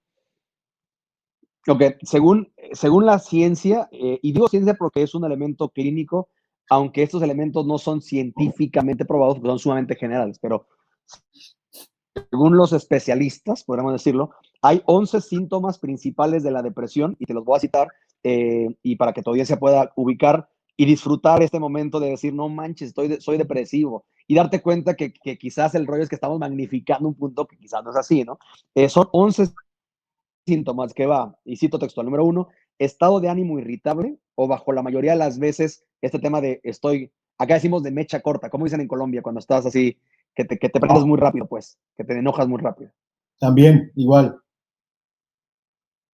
Ok, 1.67 1.83
según, 2.01 2.51
según 2.73 3.05
la 3.05 3.19
ciencia, 3.19 3.87
eh, 3.91 4.19
y 4.23 4.31
digo 4.31 4.47
ciencia 4.47 4.73
porque 4.73 5.03
es 5.03 5.13
un 5.13 5.25
elemento 5.25 5.69
clínico, 5.69 6.29
aunque 6.69 7.03
estos 7.03 7.21
elementos 7.21 7.67
no 7.67 7.77
son 7.77 8.01
científicamente 8.01 9.05
probados, 9.05 9.37
son 9.43 9.59
sumamente 9.59 9.95
generales, 9.95 10.39
pero 10.39 10.67
según 12.31 12.57
los 12.57 12.73
especialistas, 12.73 13.63
podríamos 13.63 13.93
decirlo, 13.93 14.31
hay 14.61 14.81
11 14.85 15.21
síntomas 15.21 15.77
principales 15.77 16.43
de 16.43 16.51
la 16.51 16.63
depresión, 16.63 17.15
y 17.19 17.25
te 17.25 17.33
los 17.33 17.45
voy 17.45 17.57
a 17.57 17.61
citar, 17.61 17.89
eh, 18.23 18.67
y 18.81 18.95
para 18.95 19.13
que 19.13 19.21
tu 19.21 19.29
audiencia 19.29 19.59
pueda 19.59 19.91
ubicar 19.95 20.49
y 20.77 20.85
disfrutar 20.85 21.43
este 21.43 21.59
momento 21.59 21.99
de 21.99 22.09
decir, 22.09 22.33
no 22.33 22.49
manches, 22.49 22.89
estoy 22.89 23.19
soy 23.21 23.37
depresivo, 23.37 24.05
y 24.25 24.35
darte 24.35 24.61
cuenta 24.61 24.95
que, 24.95 25.13
que, 25.13 25.37
quizás 25.37 25.75
el 25.75 25.85
rollo 25.85 26.03
es 26.03 26.09
que 26.09 26.15
estamos 26.15 26.39
magnificando 26.39 27.07
un 27.07 27.15
punto 27.15 27.45
que 27.45 27.57
quizás 27.57 27.83
no 27.83 27.91
es 27.91 27.97
así, 27.97 28.23
¿no? 28.23 28.39
Eh, 28.73 28.89
son 28.89 29.07
11 29.11 29.49
síntomas 30.45 30.93
que 30.93 31.05
va, 31.05 31.37
y 31.45 31.57
cito 31.57 31.79
textual, 31.79 32.05
número 32.05 32.25
uno, 32.25 32.49
estado 32.79 33.19
de 33.19 33.29
ánimo 33.29 33.59
irritable 33.59 34.17
o 34.35 34.47
bajo 34.47 34.71
la 34.73 34.81
mayoría 34.81 35.11
de 35.11 35.17
las 35.17 35.39
veces 35.39 35.85
este 36.01 36.19
tema 36.19 36.41
de 36.41 36.59
estoy, 36.63 37.11
acá 37.37 37.55
decimos 37.55 37.83
de 37.83 37.91
mecha 37.91 38.21
corta, 38.21 38.49
como 38.49 38.65
dicen 38.65 38.81
en 38.81 38.87
Colombia 38.87 39.21
cuando 39.21 39.39
estás 39.39 39.65
así, 39.65 39.97
que 40.35 40.45
te, 40.45 40.57
que 40.57 40.69
te 40.69 40.79
prendes 40.79 41.05
muy 41.05 41.17
rápido, 41.17 41.47
pues, 41.47 41.77
que 41.95 42.03
te 42.03 42.17
enojas 42.17 42.47
muy 42.47 42.59
rápido. 42.59 42.91
También, 43.39 43.91
igual. 43.95 44.37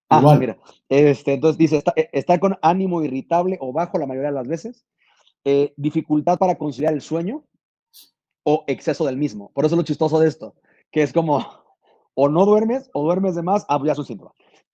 Ah, 0.09 0.19
igual. 0.19 0.39
mira, 0.39 0.57
este, 0.87 1.33
entonces 1.33 1.57
dice, 1.57 1.83
está, 2.13 2.39
con 2.39 2.57
ánimo 2.61 3.03
irritable 3.03 3.57
o 3.59 3.73
bajo 3.73 3.97
la 3.97 4.05
mayoría 4.05 4.29
de 4.29 4.35
las 4.35 4.47
veces, 4.47 4.85
eh, 5.43 5.73
dificultad 5.75 6.37
para 6.37 6.57
conciliar 6.57 6.93
el 6.93 7.01
sueño 7.01 7.45
o 8.43 8.63
exceso 8.67 9.05
del 9.05 9.17
mismo. 9.17 9.51
Por 9.53 9.65
eso 9.65 9.75
es 9.75 9.77
lo 9.77 9.83
chistoso 9.83 10.19
de 10.19 10.29
esto, 10.29 10.55
que 10.91 11.03
es 11.03 11.11
como, 11.11 11.45
o 12.19 12.29
no 12.29 12.47
duermes 12.47 12.89
o 12.93 13.03
duermes 13.03 13.35
de 13.35 13.43
más, 13.43 13.63
ah, 13.69 13.79
ya 13.85 13.93
su 13.93 14.03
síntoma. 14.03 14.33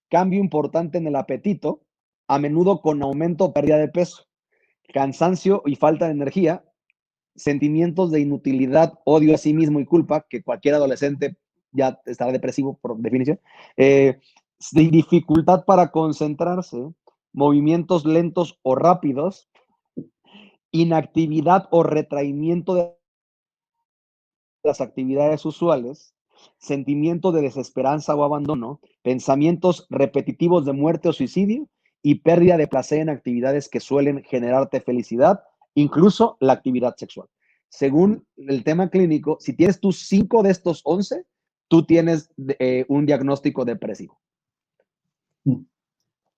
Cambio 0.10 0.40
importante 0.40 0.98
en 0.98 1.08
el 1.08 1.16
apetito, 1.18 1.82
a 2.30 2.40
menudo 2.40 2.82
con 2.82 3.04
aumento 3.04 3.44
o 3.44 3.54
pérdida 3.54 3.78
de 3.78 3.90
peso. 3.90 4.24
cansancio 4.94 5.62
y 5.66 5.76
falta 5.76 6.06
de 6.06 6.12
energía, 6.12 6.64
sentimientos 7.36 8.12
de 8.12 8.22
inutilidad, 8.22 8.94
odio 9.06 9.36
a 9.36 9.38
sí 9.38 9.54
mismo 9.54 9.80
y 9.82 9.86
culpa, 9.86 10.26
que 10.30 10.42
cualquier 10.42 10.76
adolescente 10.76 11.36
ya 11.72 12.00
estará 12.06 12.32
depresivo 12.32 12.78
por 12.82 12.98
definición, 12.98 13.40
eh, 13.76 14.20
dificultad 14.72 15.66
para 15.66 15.92
concentrarse, 15.92 16.94
movimientos 17.34 18.06
lentos 18.06 18.60
o 18.62 18.76
rápidos, 18.76 19.50
inactividad 20.72 21.68
o 21.72 21.84
retraimiento 21.84 22.76
de 22.76 22.96
las 24.64 24.80
actividades 24.80 25.44
usuales, 25.46 26.14
sentimiento 26.58 27.32
de 27.32 27.42
desesperanza 27.42 28.16
o 28.16 28.24
abandono, 28.24 28.80
pensamientos 29.02 29.88
repetitivos 29.90 30.66
de 30.66 30.74
muerte 30.74 31.10
o 31.10 31.14
suicidio 31.14 31.68
y 32.02 32.16
pérdida 32.16 32.58
de 32.58 32.68
placer 32.68 33.00
en 33.00 33.10
actividades 33.10 33.70
que 33.70 33.80
suelen 33.80 34.24
generarte 34.24 34.82
felicidad, 34.82 35.44
incluso 35.74 36.38
la 36.40 36.54
actividad 36.54 36.96
sexual. 36.98 37.28
Según 37.70 38.26
el 38.38 38.64
tema 38.64 38.90
clínico, 38.90 39.38
si 39.40 39.54
tienes 39.54 39.80
tus 39.80 40.08
cinco 40.08 40.44
de 40.44 40.52
estos 40.52 40.82
once, 40.84 41.26
tú 41.68 41.86
tienes 41.86 42.30
eh, 42.60 42.86
un 42.88 43.06
diagnóstico 43.06 43.66
depresivo. 43.66 44.20
Mm. 45.46 45.66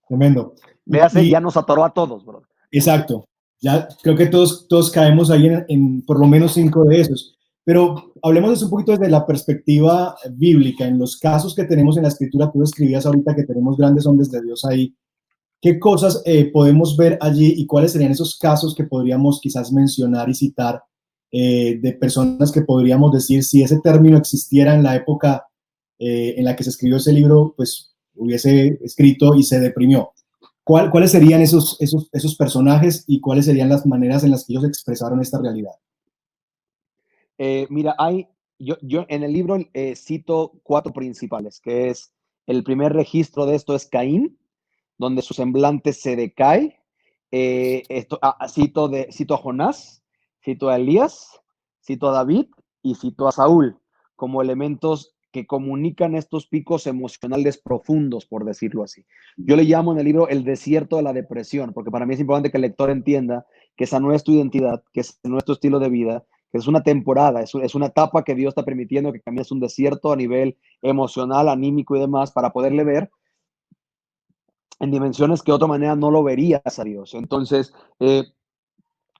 Tremendo. 0.07 0.53
Véase, 0.85 1.27
ya 1.27 1.39
nos 1.39 1.57
atoró 1.57 1.83
a 1.83 1.93
todos, 1.93 2.23
bro. 2.25 2.43
Exacto. 2.71 3.27
Ya 3.59 3.87
creo 4.03 4.15
que 4.15 4.27
todos, 4.27 4.67
todos 4.67 4.91
caemos 4.91 5.31
ahí 5.31 5.47
en, 5.47 5.65
en 5.67 6.01
por 6.05 6.19
lo 6.19 6.27
menos 6.27 6.53
cinco 6.53 6.85
de 6.85 7.01
esos. 7.01 7.35
Pero 7.65 8.13
hablemos 8.21 8.61
un 8.61 8.69
poquito 8.69 8.91
desde 8.91 9.09
la 9.09 9.25
perspectiva 9.25 10.15
bíblica. 10.31 10.87
En 10.87 10.99
los 10.99 11.17
casos 11.17 11.55
que 11.55 11.65
tenemos 11.65 11.97
en 11.97 12.03
la 12.03 12.09
escritura, 12.09 12.51
tú 12.51 12.61
escribías 12.61 13.05
ahorita 13.07 13.35
que 13.35 13.43
tenemos 13.43 13.75
grandes 13.75 14.05
hombres 14.05 14.29
de 14.29 14.41
Dios 14.43 14.63
ahí. 14.65 14.95
¿Qué 15.59 15.79
cosas 15.79 16.21
eh, 16.25 16.51
podemos 16.51 16.95
ver 16.95 17.17
allí 17.19 17.55
y 17.57 17.65
cuáles 17.65 17.91
serían 17.91 18.11
esos 18.11 18.37
casos 18.37 18.75
que 18.75 18.83
podríamos 18.83 19.41
quizás 19.41 19.73
mencionar 19.73 20.29
y 20.29 20.35
citar 20.35 20.83
eh, 21.31 21.79
de 21.81 21.93
personas 21.93 22.51
que 22.51 22.61
podríamos 22.61 23.11
decir 23.11 23.43
si 23.43 23.63
ese 23.63 23.79
término 23.79 24.17
existiera 24.17 24.75
en 24.75 24.83
la 24.83 24.95
época 24.95 25.47
eh, 25.97 26.35
en 26.37 26.45
la 26.45 26.55
que 26.55 26.63
se 26.63 26.69
escribió 26.69 26.97
ese 26.97 27.13
libro, 27.13 27.55
pues 27.57 27.95
hubiese 28.15 28.77
escrito 28.83 29.33
y 29.33 29.41
se 29.41 29.59
deprimió? 29.59 30.11
¿Cuáles 30.63 31.11
serían 31.11 31.41
esos, 31.41 31.77
esos, 31.79 32.09
esos 32.11 32.35
personajes 32.35 33.03
y 33.07 33.19
cuáles 33.19 33.45
serían 33.45 33.69
las 33.69 33.85
maneras 33.85 34.23
en 34.23 34.31
las 34.31 34.45
que 34.45 34.53
ellos 34.53 34.65
expresaron 34.65 35.19
esta 35.21 35.39
realidad? 35.39 35.73
Eh, 37.37 37.67
mira, 37.69 37.95
hay, 37.97 38.27
yo, 38.59 38.77
yo 38.81 39.05
en 39.09 39.23
el 39.23 39.33
libro 39.33 39.57
eh, 39.73 39.95
cito 39.95 40.59
cuatro 40.63 40.93
principales, 40.93 41.59
que 41.59 41.89
es 41.89 42.13
el 42.47 42.63
primer 42.63 42.93
registro 42.93 43.45
de 43.45 43.55
esto 43.55 43.75
es 43.75 43.87
Caín, 43.87 44.37
donde 44.97 45.21
su 45.21 45.33
semblante 45.33 45.93
se 45.93 46.15
decae. 46.15 46.79
Eh, 47.31 47.83
esto, 47.89 48.19
ah, 48.21 48.47
cito, 48.47 48.87
de, 48.87 49.09
cito 49.11 49.33
a 49.33 49.37
Jonás, 49.37 50.03
cito 50.43 50.69
a 50.69 50.77
Elías, 50.77 51.41
cito 51.83 52.09
a 52.09 52.13
David 52.13 52.45
y 52.81 52.95
cito 52.95 53.27
a 53.27 53.31
Saúl 53.31 53.77
como 54.15 54.41
elementos 54.41 55.15
que 55.31 55.45
comunican 55.45 56.15
estos 56.15 56.47
picos 56.47 56.87
emocionales 56.87 57.57
profundos, 57.57 58.25
por 58.25 58.45
decirlo 58.45 58.83
así. 58.83 59.05
Yo 59.35 59.57
le 59.57 59.65
llamo 59.65 59.91
en 59.91 59.99
el 59.99 60.05
libro 60.05 60.29
el 60.29 60.45
desierto 60.45 60.95
de 60.95 61.03
la 61.03 61.11
depresión, 61.11 61.73
porque 61.73 61.91
para 61.91 62.05
mí 62.05 62.13
es 62.13 62.21
importante 62.21 62.51
que 62.51 62.57
el 62.57 62.61
lector 62.61 62.89
entienda 62.89 63.45
que 63.75 63.83
esa 63.83 63.99
no 63.99 64.13
es 64.13 64.23
tu 64.23 64.31
identidad, 64.31 64.81
que 64.93 65.01
es 65.01 65.19
nuestro 65.23 65.55
estilo 65.55 65.79
de 65.79 65.89
vida, 65.89 66.23
es 66.57 66.67
una 66.67 66.83
temporada, 66.83 67.41
es, 67.41 67.53
es, 67.55 67.75
una 67.75 67.87
etapa 67.87 68.23
que 68.23 68.35
Dios 68.35 68.49
está 68.49 68.63
permitiendo 68.63 69.11
que 69.11 69.21
camines 69.21 69.51
un 69.51 69.59
desierto 69.59 70.11
a 70.11 70.15
nivel 70.15 70.57
emocional, 70.81 71.49
anímico 71.49 71.95
y 71.95 71.99
demás 71.99 72.31
para 72.31 72.51
poderle 72.51 72.83
ver 72.83 73.11
en 74.79 74.91
dimensiones 74.91 75.41
que 75.41 75.51
de 75.51 75.55
otra 75.55 75.67
manera 75.67 75.95
no 75.95 76.11
lo 76.11 76.23
verías 76.23 76.79
a 76.79 76.83
Dios. 76.83 77.13
Entonces, 77.13 77.73
eh, 77.99 78.23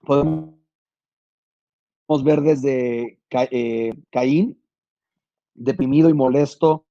podemos 0.04 0.54
ver 2.24 2.42
desde 2.42 3.18
eh, 3.30 3.94
Caín, 4.10 4.60
deprimido 5.54 6.08
y 6.10 6.14
molesto 6.14 6.84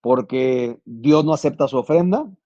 porque 0.00 0.78
Dios 0.84 1.24
no 1.24 1.32
acepta 1.32 1.68
su 1.68 1.78
ofrenda, 1.78 2.22
un 2.22 2.36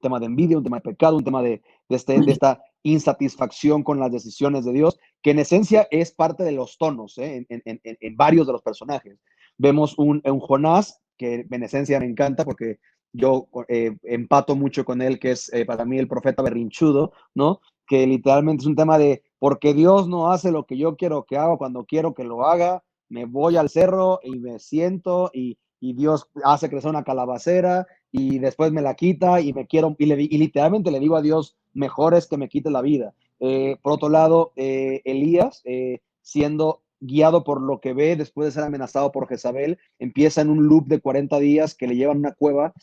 tema 0.00 0.18
de 0.18 0.26
envidia, 0.26 0.58
un 0.58 0.64
tema 0.64 0.76
de 0.78 0.82
pecado, 0.82 1.16
un 1.16 1.24
tema 1.24 1.42
de, 1.42 1.62
de, 1.88 1.96
este, 1.96 2.20
de 2.20 2.32
esta 2.32 2.62
insatisfacción 2.82 3.82
con 3.82 4.00
las 4.00 4.10
decisiones 4.10 4.64
de 4.64 4.72
Dios, 4.72 4.98
que 5.22 5.32
en 5.32 5.38
esencia 5.38 5.86
es 5.90 6.12
parte 6.12 6.44
de 6.44 6.52
los 6.52 6.78
tonos 6.78 7.18
¿eh? 7.18 7.46
en, 7.48 8.16
varios 8.16 8.46
de 8.46 8.52
los 8.52 8.62
personajes. 8.62 9.18
Vemos 9.58 9.98
un, 9.98 10.22
un, 10.24 10.40
Jonás, 10.40 11.00
que 11.18 11.46
en 11.50 11.62
esencia 11.62 12.00
me 12.00 12.06
encanta 12.06 12.44
porque 12.44 12.78
yo 13.12 13.48
eh, 13.68 13.96
empato 14.04 14.56
mucho 14.56 14.84
con 14.84 15.02
él, 15.02 15.18
que 15.18 15.32
es 15.32 15.52
eh, 15.52 15.64
para 15.66 15.84
mí 15.84 15.98
el 15.98 16.08
profeta 16.08 16.42
berrinchudo, 16.42 17.12
¿no? 17.34 17.60
Que 17.86 18.06
literalmente 18.06 18.62
es 18.62 18.66
un 18.66 18.76
tema 18.76 18.98
de, 18.98 19.22
porque 19.38 19.74
Dios 19.74 20.08
no 20.08 20.30
hace 20.32 20.52
lo 20.52 20.64
que 20.64 20.78
yo 20.78 20.96
quiero 20.96 21.24
que 21.24 21.36
haga 21.36 21.56
cuando 21.56 21.84
quiero 21.84 22.14
que 22.14 22.24
lo 22.24 22.46
haga, 22.46 22.84
me 23.08 23.24
voy 23.24 23.56
al 23.56 23.68
cerro 23.68 24.20
y 24.22 24.38
me 24.38 24.58
siento 24.60 25.30
y, 25.34 25.58
y 25.80 25.94
Dios 25.94 26.30
hace 26.44 26.70
crecer 26.70 26.90
una 26.90 27.02
calabacera 27.02 27.86
y 28.12 28.38
después 28.38 28.72
me 28.72 28.82
la 28.82 28.94
quita 28.94 29.40
y 29.40 29.52
me 29.52 29.66
quiero, 29.66 29.94
y, 29.98 30.06
literalmente 30.06 30.90
le 30.90 31.00
digo 31.00 31.16
a 31.16 31.22
Dios, 31.22 31.56
mejor 31.72 32.14
es 32.14 32.26
que 32.26 32.36
me 32.36 32.48
quite 32.48 32.70
la 32.70 32.82
vida. 32.82 33.14
Eh, 33.38 33.76
por 33.82 33.92
otro 33.92 34.08
lado, 34.08 34.52
eh, 34.56 35.00
Elías, 35.04 35.62
eh, 35.64 36.00
siendo 36.20 36.82
guiado 37.00 37.44
por 37.44 37.62
lo 37.62 37.80
que 37.80 37.94
ve 37.94 38.16
después 38.16 38.46
de 38.46 38.52
ser 38.52 38.64
amenazado 38.64 39.12
por 39.12 39.28
Jezabel, 39.28 39.78
empieza 39.98 40.42
en 40.42 40.50
un 40.50 40.66
loop 40.66 40.86
de 40.86 41.00
40 41.00 41.38
días 41.38 41.74
que 41.74 41.86
le 41.86 41.96
llevan 41.96 42.18
a 42.18 42.20
una 42.20 42.34
cueva, 42.34 42.74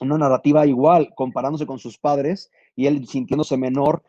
una 0.00 0.16
narrativa 0.16 0.66
igual, 0.66 1.10
comparándose 1.14 1.66
con 1.66 1.78
sus 1.78 1.98
padres 1.98 2.50
y 2.74 2.86
él 2.86 3.06
sintiéndose 3.06 3.56
menor, 3.56 4.02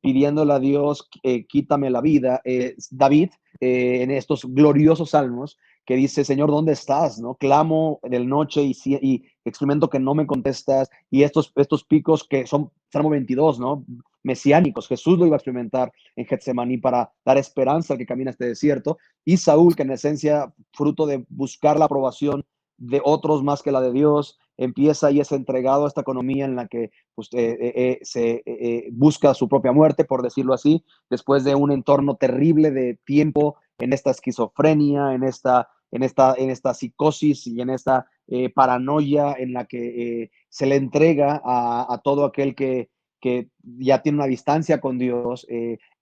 pidiéndole 0.00 0.52
a 0.52 0.58
Dios, 0.58 1.08
quítame 1.48 1.88
la 1.90 2.00
vida. 2.00 2.42
David, 2.90 3.30
en 3.60 4.10
estos 4.10 4.44
gloriosos 4.46 5.10
salmos, 5.10 5.58
que 5.84 5.96
dice, 5.96 6.24
Señor, 6.24 6.50
¿dónde 6.50 6.72
estás? 6.72 7.18
¿No? 7.18 7.34
Clamo 7.34 8.00
en 8.02 8.14
el 8.14 8.28
noche 8.28 8.62
y, 8.62 8.76
y 8.84 9.24
experimento 9.44 9.90
que 9.90 9.98
no 9.98 10.14
me 10.14 10.26
contestas 10.26 10.88
y 11.10 11.22
estos, 11.22 11.52
estos 11.56 11.84
picos 11.84 12.24
que 12.24 12.46
son, 12.46 12.70
Salmo 12.92 13.10
22, 13.10 13.58
¿no? 13.58 13.84
Mesiánicos. 14.22 14.86
Jesús 14.86 15.18
lo 15.18 15.26
iba 15.26 15.34
a 15.34 15.38
experimentar 15.38 15.92
en 16.14 16.26
Getsemaní 16.26 16.78
para 16.78 17.12
dar 17.24 17.38
esperanza 17.38 17.94
al 17.94 17.98
que 17.98 18.06
camina 18.06 18.30
este 18.30 18.46
desierto. 18.46 18.98
Y 19.24 19.36
Saúl, 19.36 19.74
que 19.74 19.82
en 19.82 19.90
esencia, 19.90 20.52
fruto 20.72 21.06
de 21.06 21.24
buscar 21.28 21.78
la 21.78 21.86
aprobación 21.86 22.44
de 22.82 23.00
otros 23.04 23.44
más 23.44 23.62
que 23.62 23.70
la 23.70 23.80
de 23.80 23.92
Dios, 23.92 24.40
empieza 24.56 25.10
y 25.10 25.20
es 25.20 25.30
entregado 25.30 25.84
a 25.84 25.88
esta 25.88 26.00
economía 26.00 26.44
en 26.44 26.56
la 26.56 26.66
que 26.66 26.90
pues, 27.14 27.28
eh, 27.32 27.56
eh, 27.60 27.72
eh, 27.76 27.98
se 28.02 28.88
busca 28.90 29.34
su 29.34 29.48
propia 29.48 29.70
muerte, 29.70 30.04
por 30.04 30.22
decirlo 30.22 30.52
así, 30.52 30.84
después 31.08 31.44
de 31.44 31.54
un 31.54 31.70
entorno 31.70 32.16
terrible 32.16 32.72
de 32.72 32.98
tiempo 33.04 33.56
en 33.78 33.92
esta 33.92 34.10
esquizofrenia, 34.10 35.14
en 35.14 35.22
esta, 35.22 35.68
en 35.92 36.02
esta, 36.02 36.34
en 36.36 36.50
esta 36.50 36.74
psicosis 36.74 37.46
y 37.46 37.60
en 37.60 37.70
esta 37.70 38.06
paranoia 38.54 39.34
en 39.38 39.52
la 39.52 39.66
que 39.66 40.30
se 40.48 40.66
le 40.66 40.76
entrega 40.76 41.40
a, 41.44 42.00
todo 42.02 42.24
aquel 42.24 42.54
que, 42.54 42.88
que, 43.20 43.48
ya 43.62 44.02
tiene 44.02 44.18
una 44.18 44.26
distancia 44.26 44.80
con 44.80 44.98
Dios, 44.98 45.46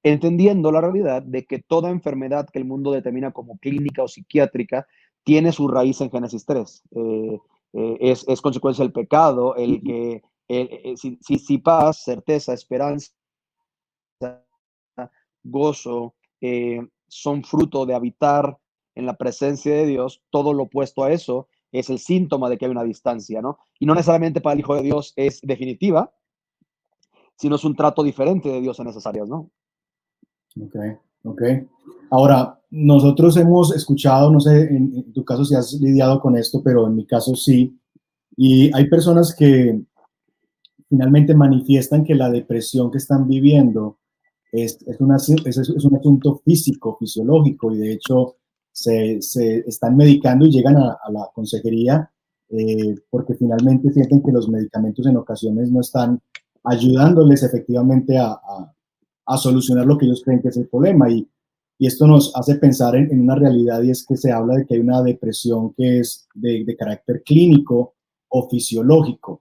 entendiendo 0.02 0.70
la 0.70 0.80
realidad 0.80 1.22
de 1.22 1.44
que 1.44 1.58
toda 1.58 1.90
enfermedad 1.90 2.48
que 2.50 2.58
el 2.58 2.66
mundo 2.66 2.92
determina 2.92 3.32
como 3.32 3.58
clínica 3.58 4.02
o 4.02 4.08
psiquiátrica 4.08 4.86
tiene 5.24 5.52
su 5.52 5.68
raíz 5.68 6.00
en 6.00 6.10
Génesis 6.10 6.44
3. 6.44 6.82
Eh, 6.92 7.38
es, 7.72 8.24
es, 8.26 8.40
consecuencia 8.40 8.84
del 8.84 8.92
pecado, 8.92 9.54
el 9.54 9.82
que 9.82 10.22
eh, 10.48 10.94
si, 10.96 11.18
si, 11.22 11.58
paz, 11.58 12.02
certeza, 12.02 12.52
esperanza, 12.52 13.12
gozo 15.44 16.14
eh, 16.40 16.80
son 17.06 17.44
fruto 17.44 17.86
de 17.86 17.94
habitar 17.94 18.58
en 18.94 19.06
la 19.06 19.16
presencia 19.16 19.74
de 19.74 19.86
Dios, 19.86 20.22
todo 20.30 20.52
lo 20.52 20.64
opuesto 20.64 21.04
a 21.04 21.12
eso 21.12 21.48
es 21.72 21.88
el 21.88 22.00
síntoma 22.00 22.48
de 22.48 22.58
que 22.58 22.64
hay 22.64 22.70
una 22.70 22.82
distancia, 22.82 23.40
¿no? 23.40 23.58
Y 23.78 23.86
no 23.86 23.94
necesariamente 23.94 24.40
para 24.40 24.54
el 24.54 24.60
Hijo 24.60 24.74
de 24.74 24.82
Dios 24.82 25.12
es 25.14 25.40
definitiva, 25.42 26.12
sino 27.36 27.54
es 27.54 27.64
un 27.64 27.76
trato 27.76 28.02
diferente 28.02 28.48
de 28.48 28.60
Dios 28.60 28.80
en 28.80 28.88
esas 28.88 29.06
áreas, 29.06 29.28
¿no? 29.28 29.50
Ok, 30.60 30.76
ok. 31.24 31.42
Ahora, 32.10 32.60
nosotros 32.70 33.36
hemos 33.36 33.74
escuchado, 33.74 34.30
no 34.30 34.40
sé 34.40 34.62
en, 34.62 35.12
tu 35.12 35.24
caso 35.24 35.44
si 35.44 35.54
has 35.54 35.72
lidiado 35.74 36.20
con 36.20 36.36
esto, 36.36 36.62
pero 36.62 36.86
en 36.86 36.96
mi 36.96 37.06
caso 37.06 37.34
sí, 37.34 37.78
y 38.36 38.74
hay 38.74 38.88
personas 38.88 39.34
que 39.34 39.80
finalmente 40.88 41.34
manifiestan 41.34 42.04
que 42.04 42.14
la 42.14 42.30
depresión 42.30 42.90
que 42.90 42.98
están 42.98 43.28
viviendo 43.28 43.98
es, 44.52 44.78
es, 44.86 45.00
una, 45.00 45.16
un 45.16 45.96
asunto 45.96 46.42
físico, 46.44 46.96
fisiológico, 46.98 47.72
y 47.72 47.78
de 47.78 47.92
hecho 47.92 48.36
se, 48.72 49.20
se 49.22 49.58
están 49.66 49.96
medicando 49.96 50.46
y 50.46 50.50
llegan 50.50 50.76
a, 50.76 50.98
a 51.02 51.12
la 51.12 51.28
consejería 51.34 52.10
eh, 52.50 52.96
porque 53.10 53.34
finalmente 53.34 53.92
sienten 53.92 54.22
que 54.22 54.32
los 54.32 54.48
medicamentos 54.48 55.06
en 55.06 55.16
ocasiones 55.16 55.70
no 55.70 55.80
están 55.80 56.20
ayudándoles 56.64 57.44
efectivamente 57.44 58.18
a, 58.18 58.32
a, 58.32 58.74
a 59.26 59.36
solucionar 59.36 59.86
lo 59.86 59.96
que 59.96 60.06
ellos 60.06 60.22
creen 60.24 60.42
que 60.42 60.48
es 60.48 60.56
el 60.56 60.66
problema. 60.68 61.08
Y 61.08 61.28
y 61.80 61.86
esto 61.86 62.06
nos 62.06 62.36
hace 62.36 62.56
pensar 62.56 62.94
en, 62.94 63.18
una 63.18 63.36
realidad 63.36 63.82
y 63.82 63.90
es 63.90 64.04
que 64.06 64.14
se 64.14 64.30
habla 64.30 64.56
de 64.56 64.66
que 64.66 64.74
hay 64.74 64.80
una 64.80 65.02
depresión 65.02 65.72
que 65.72 66.00
es 66.00 66.28
de, 66.34 66.76
carácter 66.78 67.22
clínico 67.24 67.94
o 68.28 68.50
fisiológico. 68.50 69.40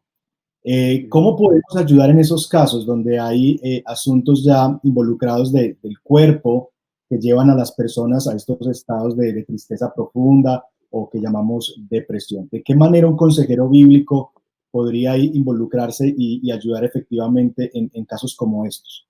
Eh, 0.63 1.09
¿Cómo 1.09 1.35
podemos 1.35 1.75
ayudar 1.75 2.11
en 2.11 2.19
esos 2.19 2.47
casos 2.47 2.85
donde 2.85 3.19
hay 3.19 3.59
eh, 3.61 3.83
asuntos 3.85 4.41
ya 4.41 4.79
involucrados 4.83 5.51
del 5.51 5.77
cuerpo 6.01 6.71
que 7.09 7.17
llevan 7.17 7.49
a 7.49 7.55
las 7.55 7.73
personas 7.73 8.25
a 8.29 8.37
estos 8.37 8.65
estados 8.67 9.17
de, 9.17 9.43
tristeza 9.43 9.93
profunda 9.93 10.63
o 10.91 11.09
que 11.09 11.19
llamamos 11.19 11.75
depresión? 11.89 12.47
¿De 12.49 12.63
qué 12.63 12.73
manera 12.73 13.07
un 13.07 13.17
consejero 13.17 13.67
bíblico 13.67 14.31
podría 14.71 15.17
involucrarse 15.17 16.13
y, 16.17 16.49
ayudar 16.49 16.85
efectivamente 16.85 17.69
en, 17.73 18.05
casos 18.05 18.33
como 18.33 18.65
estos? 18.65 19.09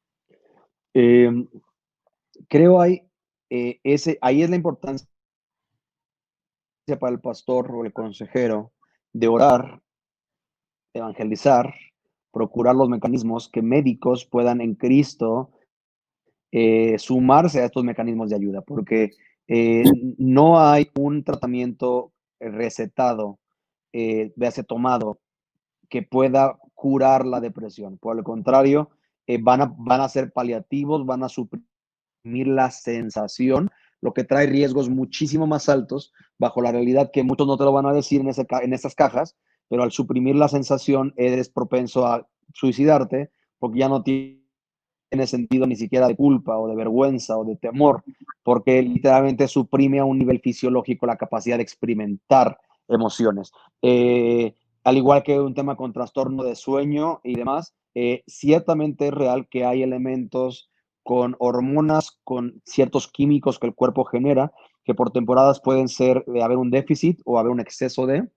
Em, 0.96 1.48
creo 2.48 2.82
hay, 2.82 3.04
eh, 3.50 3.80
ese, 3.84 4.18
ahí 4.22 4.44
es 4.44 4.50
la 4.50 4.56
importancia 4.56 5.08
para 7.00 7.14
el 7.14 7.20
pastor 7.20 7.72
o 7.72 7.86
el 7.86 7.94
consejero 7.94 8.72
de 9.14 9.28
orar 9.28 9.82
evangelizar, 10.94 11.74
procurar 12.32 12.76
los 12.76 12.90
mecanismos 12.90 13.50
que 13.50 13.62
médicos 13.62 14.26
puedan 14.26 14.62
en 14.62 14.76
Cristo 14.76 15.52
eh, 16.52 16.98
sumarse 16.98 17.62
a 17.62 17.66
estos 17.66 17.84
mecanismos 17.84 18.30
de 18.30 18.36
ayuda, 18.36 18.62
porque 18.62 19.12
eh, 19.48 19.84
no 20.18 20.60
hay 20.60 20.90
un 20.96 21.24
tratamiento 21.24 22.12
recetado, 22.40 23.40
eh, 23.94 24.32
de 24.36 24.64
tomado, 24.64 25.20
que 25.90 26.02
pueda 26.02 26.58
curar 26.74 27.26
la 27.26 27.40
depresión. 27.40 27.98
Por 27.98 28.18
el 28.18 28.24
contrario, 28.24 28.90
van, 29.42 29.62
a, 29.62 29.74
van 29.78 30.02
a 30.02 30.10
ser 30.10 30.32
paliativos, 30.32 31.06
van 31.06 31.24
a 31.24 31.30
suprimir 31.30 31.69
la 32.24 32.72
sensación, 32.72 33.70
lo 34.02 34.14
que 34.14 34.24
trae 34.24 34.48
riesgos 34.48 34.90
muchísimo 34.90 35.48
más 35.48 35.70
altos 35.70 36.14
bajo 36.38 36.62
la 36.62 36.72
realidad 36.72 37.12
que 37.12 37.24
muchos 37.24 37.48
no 37.48 37.58
te 37.58 37.64
lo 37.64 37.74
van 37.74 37.86
a 37.86 37.94
decir 37.94 38.22
en, 38.22 38.30
ese, 38.30 38.46
en 38.62 38.74
esas 38.74 38.96
cajas, 38.96 39.36
pero 39.68 39.84
al 39.84 39.92
suprimir 39.92 40.36
la 40.36 40.48
sensación 40.48 41.14
eres 41.18 41.50
propenso 41.50 42.06
a 42.06 42.28
suicidarte 42.54 43.32
porque 43.60 43.80
ya 43.80 43.90
no 43.90 44.04
tiene 44.04 44.40
sentido 45.26 45.68
ni 45.68 45.76
siquiera 45.76 46.08
de 46.08 46.16
culpa 46.16 46.58
o 46.58 46.68
de 46.68 46.76
vergüenza 46.76 47.38
o 47.38 47.46
de 47.46 47.56
temor, 47.56 48.04
porque 48.44 48.82
literalmente 48.82 49.48
suprime 49.48 50.00
a 50.00 50.06
un 50.06 50.18
nivel 50.18 50.40
fisiológico 50.40 51.06
la 51.06 51.18
capacidad 51.18 51.58
de 51.58 51.64
experimentar 51.64 52.58
emociones. 52.88 53.52
Eh, 53.82 54.56
al 54.84 54.98
igual 54.98 55.24
que 55.24 55.40
un 55.40 55.54
tema 55.54 55.76
con 55.76 55.94
trastorno 55.94 56.44
de 56.44 56.56
sueño 56.56 57.20
y 57.24 57.36
demás, 57.36 57.76
eh, 57.96 58.24
ciertamente 58.28 59.08
es 59.08 59.14
real 59.14 59.48
que 59.50 59.66
hay 59.66 59.84
elementos 59.84 60.69
con 61.10 61.36
hormonas, 61.40 62.20
con 62.24 62.62
ciertos 62.66 63.08
químicos 63.08 63.58
que 63.58 63.66
el 63.66 63.74
cuerpo 63.74 64.06
genera, 64.06 64.52
que 64.84 64.94
por 64.94 65.10
temporadas 65.10 65.60
pueden 65.60 65.88
ser 65.88 66.24
de 66.28 66.44
haber 66.44 66.58
un 66.58 66.70
déficit 66.70 67.20
o 67.26 67.40
haber 67.40 67.52
un 67.52 67.60
exceso 67.60 68.06
de, 68.06 68.30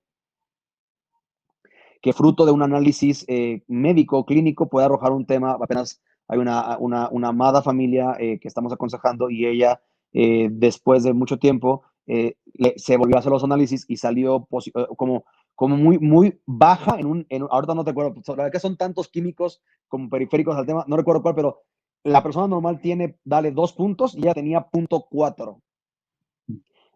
que 2.01 2.15
fruto 2.15 2.47
de 2.47 2.53
un 2.53 2.63
análisis 2.63 3.27
eh, 3.29 3.63
médico 3.69 4.25
clínico 4.25 4.71
puede 4.71 4.87
arrojar 4.87 5.13
un 5.13 5.27
tema, 5.27 5.51
apenas 5.61 6.01
hay 6.29 6.39
una, 6.39 6.79
una, 6.79 7.11
una 7.11 7.29
amada 7.29 7.61
familia 7.61 8.17
eh, 8.19 8.41
que 8.41 8.49
estamos 8.49 8.73
aconsejando 8.73 9.29
y 9.29 9.45
ella 9.45 9.83
eh, 10.15 10.49
después 10.51 11.03
de 11.03 11.13
mucho 11.13 11.39
tiempo 11.39 11.83
se 12.07 12.97
volvió 12.97 13.17
a 13.17 13.19
hacer 13.19 13.33
los 13.33 13.45
análisis 13.45 13.85
y 13.87 13.99
salió 13.99 14.49
como, 14.97 15.25
como 15.55 15.77
muy, 15.77 15.99
muy 15.99 16.41
baja 16.47 16.99
en 16.99 17.07
un, 17.07 17.27
en, 17.29 17.43
ahorita 17.51 17.75
no 17.75 17.85
te 17.85 17.91
acuerdo, 17.91 18.15
la 18.29 18.35
verdad 18.35 18.53
que 18.53 18.61
son 18.61 18.79
tantos 18.79 19.09
químicos 19.09 19.61
como 19.89 20.09
periféricos 20.09 20.57
al 20.57 20.65
tema, 20.65 20.87
no 20.89 20.97
recuerdo 20.97 21.23
cuál, 21.23 21.35
pero 21.35 21.65
la 22.05 22.23
persona 22.23 22.49
normal 22.49 22.81
tiene, 22.81 23.19
dale 23.25 23.51
dos 23.53 23.73
puntos 23.73 24.15
y 24.15 24.19
ella 24.19 24.35
tenía 24.35 24.69
punto 24.69 25.07
cuatro. 25.11 25.63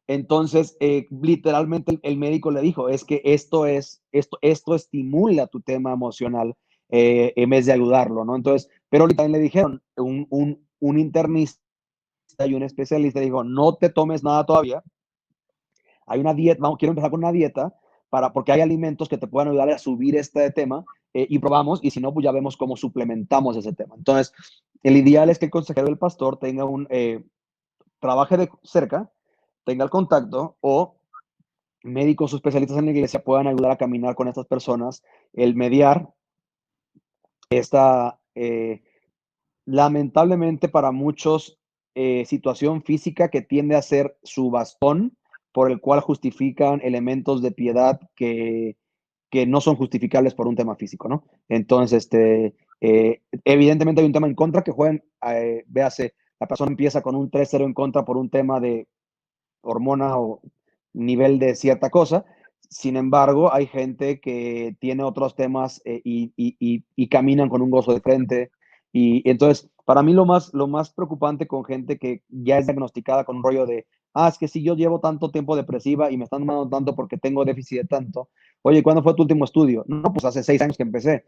Entonces, 0.09 0.77
eh, 0.81 1.07
literalmente 1.11 1.99
el, 2.03 2.17
médico 2.17 2.51
le 2.51 2.61
dijo, 2.61 2.89
es 2.89 3.05
que 3.05 3.23
esto 3.25 3.67
es, 3.67 4.03
esto, 4.13 4.39
esto 4.41 4.75
estimula 4.75 5.49
tu 5.49 5.61
tema 5.61 5.93
emocional 5.93 6.55
eh, 6.91 7.33
en 7.35 7.51
vez 7.51 7.67
de 7.67 7.73
ayudarlo, 7.73 8.25
¿no? 8.25 8.37
Entonces, 8.37 8.71
pero 8.89 9.09
también 9.09 9.33
le 9.33 9.41
dijeron, 9.41 9.83
un, 9.97 10.27
un, 10.31 10.65
un 10.79 10.99
internista 10.99 11.61
y 12.47 12.55
un 12.55 12.63
especialista 12.63 13.19
dijo, 13.19 13.43
no 13.43 13.75
te 13.75 13.89
tomes 13.89 14.23
nada 14.23 14.47
todavía, 14.47 14.83
hay 16.07 16.21
una 16.21 16.35
dieta, 16.35 16.61
vamos, 16.61 16.79
quiero 16.79 16.93
empezar 16.93 17.11
con 17.11 17.21
una 17.21 17.33
dieta, 17.33 17.75
para, 18.09 18.33
porque 18.33 18.53
hay 18.53 18.61
alimentos 18.61 19.09
que 19.09 19.19
te 19.19 19.27
pueden 19.27 19.49
ayudar 19.49 19.71
a 19.71 19.79
subir 19.79 20.17
este 20.17 20.51
tema 20.53 20.85
eh, 21.13 21.27
y 21.29 21.39
probamos, 21.39 21.81
y 21.83 21.91
si 21.91 22.01
no, 22.01 22.13
pues 22.13 22.25
ya 22.25 22.31
vemos 22.31 22.57
cómo 22.57 22.77
suplementamos 22.77 23.57
ese 23.57 23.73
tema. 23.73 23.97
Entonces, 23.97 24.33
el 24.89 24.97
ideal 24.97 25.31
es 25.31 25.39
que 25.39 25.47
el 25.47 25.51
consejero 25.51 25.87
del 25.87 25.99
pastor 25.99 26.39
tenga 26.39 26.65
un, 26.65 26.87
trabaje 27.99 28.37
de 28.37 28.51
cerca, 28.63 29.11
tenga 29.65 29.85
el 29.85 29.91
contacto 29.91 30.57
o 30.61 30.97
médicos 31.83 32.33
o 32.33 32.37
especialistas 32.37 32.79
en 32.79 32.87
la 32.87 32.91
iglesia 32.93 33.23
puedan 33.23 33.47
ayudar 33.47 33.73
a 33.73 33.77
caminar 33.77 34.15
con 34.15 34.29
estas 34.29 34.47
personas, 34.47 35.03
el 35.33 35.55
mediar 35.55 36.09
esta, 37.51 38.19
eh, 38.35 38.83
lamentablemente 39.65 40.69
para 40.69 40.91
muchos, 40.91 41.59
eh, 41.95 42.25
situación 42.27 42.83
física 42.83 43.31
que 43.31 43.41
tiende 43.41 43.75
a 43.75 43.83
ser 43.83 44.19
su 44.23 44.51
bastón 44.51 45.17
por 45.53 45.71
el 45.71 45.81
cual 45.81 46.01
justifican 46.01 46.81
elementos 46.83 47.41
de 47.41 47.53
piedad 47.53 48.01
que, 48.15 48.77
que 49.31 49.47
no 49.47 49.63
son 49.63 49.77
justificables 49.77 50.35
por 50.35 50.47
un 50.47 50.57
tema 50.57 50.77
físico, 50.77 51.09
¿no? 51.09 51.25
Entonces, 51.49 52.05
este, 52.05 52.55
eh, 52.81 53.23
evidentemente 53.45 54.01
hay 54.01 54.07
un 54.07 54.13
tema 54.13 54.27
en 54.27 54.35
contra 54.35 54.63
que 54.63 54.73
juegan, 54.73 55.03
véase, 55.67 56.15
la 56.39 56.47
persona 56.47 56.71
empieza 56.71 57.03
con 57.03 57.17
un 57.17 57.31
3-0 57.31 57.65
en 57.65 57.75
contra 57.75 58.05
por 58.05 58.17
un 58.17 58.31
tema 58.31 58.61
de 58.61 58.89
hormona 59.63 60.19
o 60.19 60.41
nivel 60.93 61.39
de 61.39 61.55
cierta 61.55 61.91
cosa. 61.91 62.25
Sin 62.69 62.97
embargo, 62.97 63.53
hay 63.53 63.67
gente 63.67 64.21
que 64.21 64.77
tiene 64.81 65.03
otros 65.03 65.35
temas 65.37 65.81
eh, 65.85 66.01
y, 66.05 67.09
caminan 67.09 67.49
con 67.49 67.63
un 67.63 67.71
gozo 67.71 67.93
de 67.93 68.01
frente. 68.01 68.51
Y, 68.93 69.29
entonces, 69.29 69.71
para 69.85 70.03
mí 70.03 70.13
lo 70.13 70.27
más, 70.27 70.53
lo 70.53 70.67
más 70.67 70.91
preocupante 70.91 71.47
con 71.47 71.65
gente 71.65 71.99
que 71.99 72.23
ya 72.29 72.59
es 72.59 72.67
diagnosticada 72.67 73.25
con 73.25 73.37
un 73.37 73.43
rollo 73.43 73.67
de, 73.67 73.87
ah, 74.15 74.29
es 74.29 74.39
que 74.39 74.49
si 74.49 74.63
yo 74.63 74.75
llevo 74.75 75.01
tanto 75.01 75.31
tiempo 75.31 75.55
depresiva 75.55 76.11
y 76.11 76.17
me 76.17 76.25
están 76.25 76.45
mandando 76.45 76.77
tanto 76.77 76.97
porque 76.97 77.19
tengo 77.19 77.45
déficit 77.45 77.83
de 77.83 77.87
tanto, 77.87 78.31
oye, 78.63 78.83
¿cuándo 78.83 79.03
fue 79.03 79.15
tu 79.15 79.23
último 79.23 79.45
estudio? 79.45 79.85
No, 79.87 80.13
pues 80.13 80.25
hace 80.25 80.43
seis 80.43 80.61
años 80.61 80.77
que 80.77 80.83
empecé. 80.83 81.25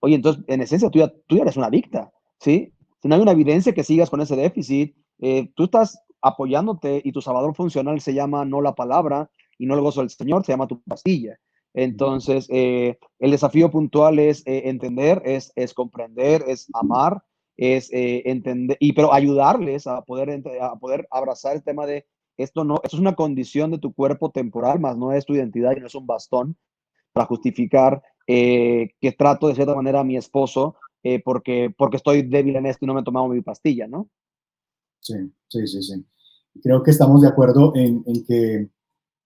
Oye, 0.00 0.14
entonces, 0.14 0.44
en 0.48 0.62
esencia, 0.62 0.90
tú 0.90 0.98
ya, 0.98 1.12
tú 1.26 1.36
ya 1.36 1.42
eres 1.42 1.56
una 1.56 1.66
adicta, 1.66 2.10
¿sí? 2.38 2.72
Si 3.02 3.08
no 3.08 3.14
hay 3.14 3.20
una 3.20 3.32
evidencia 3.32 3.72
que 3.72 3.84
sigas 3.84 4.10
con 4.10 4.20
ese 4.20 4.36
déficit, 4.36 4.96
eh, 5.20 5.50
tú 5.54 5.64
estás 5.64 6.00
apoyándote 6.22 7.00
y 7.04 7.12
tu 7.12 7.20
salvador 7.20 7.54
funcional 7.54 8.00
se 8.00 8.14
llama 8.14 8.44
no 8.44 8.60
la 8.60 8.74
palabra 8.74 9.30
y 9.58 9.66
no 9.66 9.74
el 9.74 9.80
gozo 9.80 10.00
del 10.00 10.10
Señor, 10.10 10.44
se 10.44 10.52
llama 10.52 10.66
tu 10.66 10.82
pastilla. 10.82 11.38
Entonces, 11.72 12.46
eh, 12.50 12.98
el 13.18 13.30
desafío 13.30 13.70
puntual 13.70 14.18
es 14.18 14.46
eh, 14.46 14.68
entender, 14.68 15.22
es, 15.24 15.52
es, 15.54 15.72
comprender, 15.72 16.44
es 16.48 16.68
amar, 16.72 17.22
es 17.56 17.90
entender, 17.92 18.78
y 18.80 18.94
pero 18.94 19.12
ayudarles 19.12 19.86
a 19.86 20.00
poder, 20.02 20.42
a 20.62 20.76
poder 20.76 21.06
abrazar 21.10 21.54
el 21.56 21.62
tema 21.62 21.84
de 21.84 22.06
esto 22.38 22.64
no, 22.64 22.76
esto 22.82 22.96
es 22.96 23.00
una 23.00 23.14
condición 23.14 23.70
de 23.70 23.78
tu 23.78 23.92
cuerpo 23.92 24.30
temporal, 24.30 24.80
más 24.80 24.96
no 24.96 25.12
es 25.12 25.26
tu 25.26 25.34
identidad 25.34 25.76
y 25.76 25.80
no 25.80 25.86
es 25.86 25.94
un 25.94 26.06
bastón 26.06 26.56
para 27.12 27.26
justificar 27.26 28.02
que 28.26 29.14
trato 29.18 29.48
de 29.48 29.54
cierta 29.54 29.74
manera 29.74 30.00
a 30.00 30.04
mi 30.04 30.16
esposo 30.16 30.76
porque, 31.24 31.74
porque 31.76 31.96
estoy 31.96 32.22
débil 32.22 32.56
en 32.56 32.66
esto 32.66 32.84
y 32.84 32.86
no 32.86 32.94
me 32.94 33.00
he 33.00 33.04
tomado 33.04 33.28
mi 33.28 33.40
pastilla, 33.40 33.86
¿no? 33.86 34.08
Sí, 35.00 35.14
sí, 35.48 35.66
sí, 35.66 35.82
sí. 35.82 36.04
Creo 36.62 36.82
que 36.82 36.90
estamos 36.90 37.22
de 37.22 37.28
acuerdo 37.28 37.72
en, 37.74 38.04
que 38.26 38.68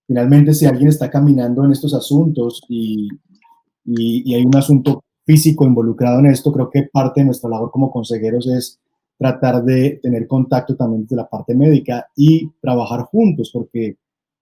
finalmente 0.07 0.55
si 0.55 0.67
alguien 0.67 0.89
está 0.89 1.11
caminando 1.11 1.65
en 1.65 1.73
estos 1.73 1.95
asuntos 1.95 2.63
y, 2.69 3.09
y, 3.85 4.35
hay 4.35 4.45
un 4.45 4.57
asunto 4.57 5.03
físico 5.25 5.65
involucrado 5.65 6.21
en 6.21 6.27
esto, 6.27 6.53
creo 6.53 6.71
que 6.71 6.89
parte 6.93 7.21
de 7.21 7.27
nuestra 7.27 7.51
labor 7.51 7.71
como 7.71 7.91
consejeros 7.91 8.47
es 8.47 8.79
tratar 9.19 9.65
de 9.65 9.99
tener 10.03 10.27
contacto 10.27 10.77
también 10.77 11.07
de 11.07 11.17
la 11.17 11.29
parte 11.29 11.55
médica 11.55 12.09
y 12.15 12.51
trabajar 12.61 13.03
juntos, 13.05 13.51
porque 13.53 13.97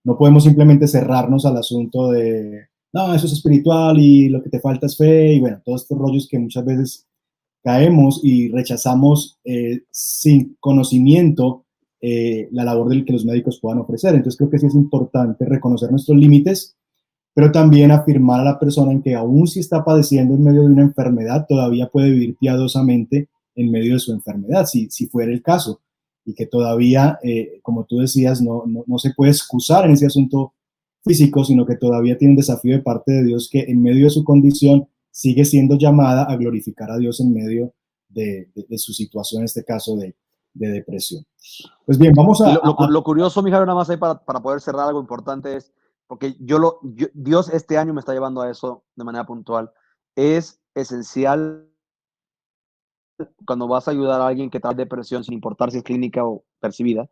no 0.04 0.18
podemos 0.18 0.44
simplemente 0.44 0.88
cerrarnos 0.88 1.46
al 1.46 1.56
asunto 1.56 2.10
de, 2.10 2.68
no, 2.92 3.14
eso 3.14 3.26
es 3.26 3.32
espiritual 3.32 3.98
y 3.98 4.28
lo 4.28 4.42
que 4.42 4.50
te 4.50 4.60
falta 4.60 4.86
es 4.86 4.96
fe 4.96 5.34
y 5.34 5.40
bueno, 5.40 5.60
todos 5.64 5.82
estos 5.82 5.98
rollos 5.98 6.28
que 6.28 6.38
muchas 6.38 6.64
veces 6.64 7.06
caemos 7.62 8.20
y 8.22 8.50
rechazamos 8.50 9.38
eh, 9.44 9.82
sin 9.90 10.56
conocimiento 10.60 11.64
eh, 12.00 12.48
la 12.50 12.64
labor 12.64 12.88
del 12.88 13.04
que 13.04 13.12
los 13.12 13.24
médicos 13.24 13.60
puedan 13.60 13.78
ofrecer. 13.78 14.14
Entonces 14.14 14.36
creo 14.36 14.50
que 14.50 14.58
sí 14.58 14.66
es 14.66 14.74
importante 14.74 15.44
reconocer 15.46 15.90
nuestros 15.90 16.18
límites, 16.18 16.76
pero 17.32 17.50
también 17.50 17.92
afirmar 17.92 18.40
a 18.40 18.44
la 18.44 18.58
persona 18.58 18.92
en 18.92 19.02
que 19.02 19.14
aún 19.14 19.46
si 19.46 19.60
está 19.60 19.84
padeciendo 19.84 20.34
en 20.34 20.44
medio 20.44 20.62
de 20.62 20.66
una 20.66 20.82
enfermedad, 20.82 21.46
todavía 21.48 21.88
puede 21.88 22.10
vivir 22.10 22.36
piadosamente 22.36 23.28
en 23.54 23.70
medio 23.70 23.94
de 23.94 24.00
su 24.00 24.12
enfermedad, 24.12 24.66
si, 24.66 24.90
si 24.90 25.06
fuera 25.06 25.32
el 25.32 25.42
caso, 25.42 25.80
y 26.24 26.34
que 26.34 26.46
todavía, 26.46 27.18
eh, 27.22 27.60
como 27.62 27.84
tú 27.84 27.98
decías, 27.98 28.42
no, 28.42 28.64
no, 28.66 28.84
no 28.86 28.98
se 28.98 29.14
puede 29.14 29.30
excusar 29.30 29.86
en 29.86 29.92
ese 29.92 30.06
asunto 30.06 30.52
físico, 31.04 31.44
sino 31.44 31.66
que 31.66 31.76
todavía 31.76 32.16
tiene 32.16 32.32
un 32.32 32.36
desafío 32.36 32.76
de 32.76 32.82
parte 32.82 33.12
de 33.12 33.24
Dios 33.24 33.48
que 33.50 33.60
en 33.60 33.82
medio 33.82 34.04
de 34.04 34.10
su 34.10 34.24
condición 34.24 34.88
sigue 35.10 35.44
siendo 35.44 35.76
llamada 35.76 36.24
a 36.24 36.36
glorificar 36.36 36.90
a 36.90 36.98
Dios 36.98 37.20
en 37.20 37.32
medio 37.32 37.74
de, 38.08 38.50
su 38.76 38.92
situación, 38.92 39.40
en 39.40 39.46
este 39.46 39.64
caso 39.64 39.96
de, 39.96 40.14
depresión. 40.54 41.24
Pues 41.86 41.98
bien, 41.98 42.12
vamos 42.14 42.40
a... 42.40 42.60
Lo, 42.88 43.02
curioso, 43.02 43.42
Mijael, 43.42 43.66
nada 43.66 43.74
más 43.74 43.90
ahí 43.90 43.96
para, 43.96 44.18
poder 44.18 44.60
cerrar 44.60 44.88
algo 44.88 45.00
importante 45.00 45.56
es, 45.56 45.72
porque 46.06 46.36
yo 46.40 46.58
lo, 46.58 46.80
Dios 47.14 47.48
este 47.48 47.78
año 47.78 47.94
me 47.94 48.00
está 48.00 48.12
llevando 48.12 48.42
a 48.42 48.50
eso 48.50 48.84
de 48.96 49.04
manera 49.04 49.24
puntual. 49.24 49.70
es 50.14 50.60
esencial 50.74 51.68
cuando 53.46 53.68
vas 53.68 53.88
a 53.88 53.90
ayudar 53.90 54.20
a 54.20 54.26
alguien 54.26 54.50
que 54.50 54.60
trae 54.60 54.74
depresión, 54.74 55.24
sin 55.24 55.34
importar 55.34 55.70
si 55.70 55.78
es 55.78 55.84
clínica 55.84 56.24
o 56.24 56.44
percibida, 56.60 57.08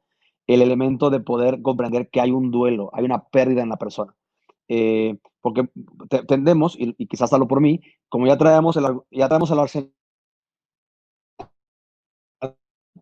el 0.55 0.63
elemento 0.63 1.11
de 1.11 1.21
poder 1.21 1.63
comprender 1.63 2.11
que 2.11 2.21
hay 2.21 2.31
un 2.31 2.51
duelo, 2.51 2.91
hay 2.93 3.05
una 3.05 3.25
pérdida 3.25 3.63
en 3.63 3.69
la 3.69 3.77
persona. 3.77 4.15
Eh, 4.69 5.19
porque 5.41 5.69
tendemos, 6.29 6.77
y, 6.79 6.95
quizás 7.07 7.33
hablo 7.33 7.49
por 7.49 7.61
mí, 7.61 7.81
como 8.09 8.27
ya 8.27 8.37
traemos 8.39 8.77
el, 8.77 8.85
ya 9.11 9.29
traemos 9.29 9.51
el 9.51 9.59
arsenal, 9.59 9.93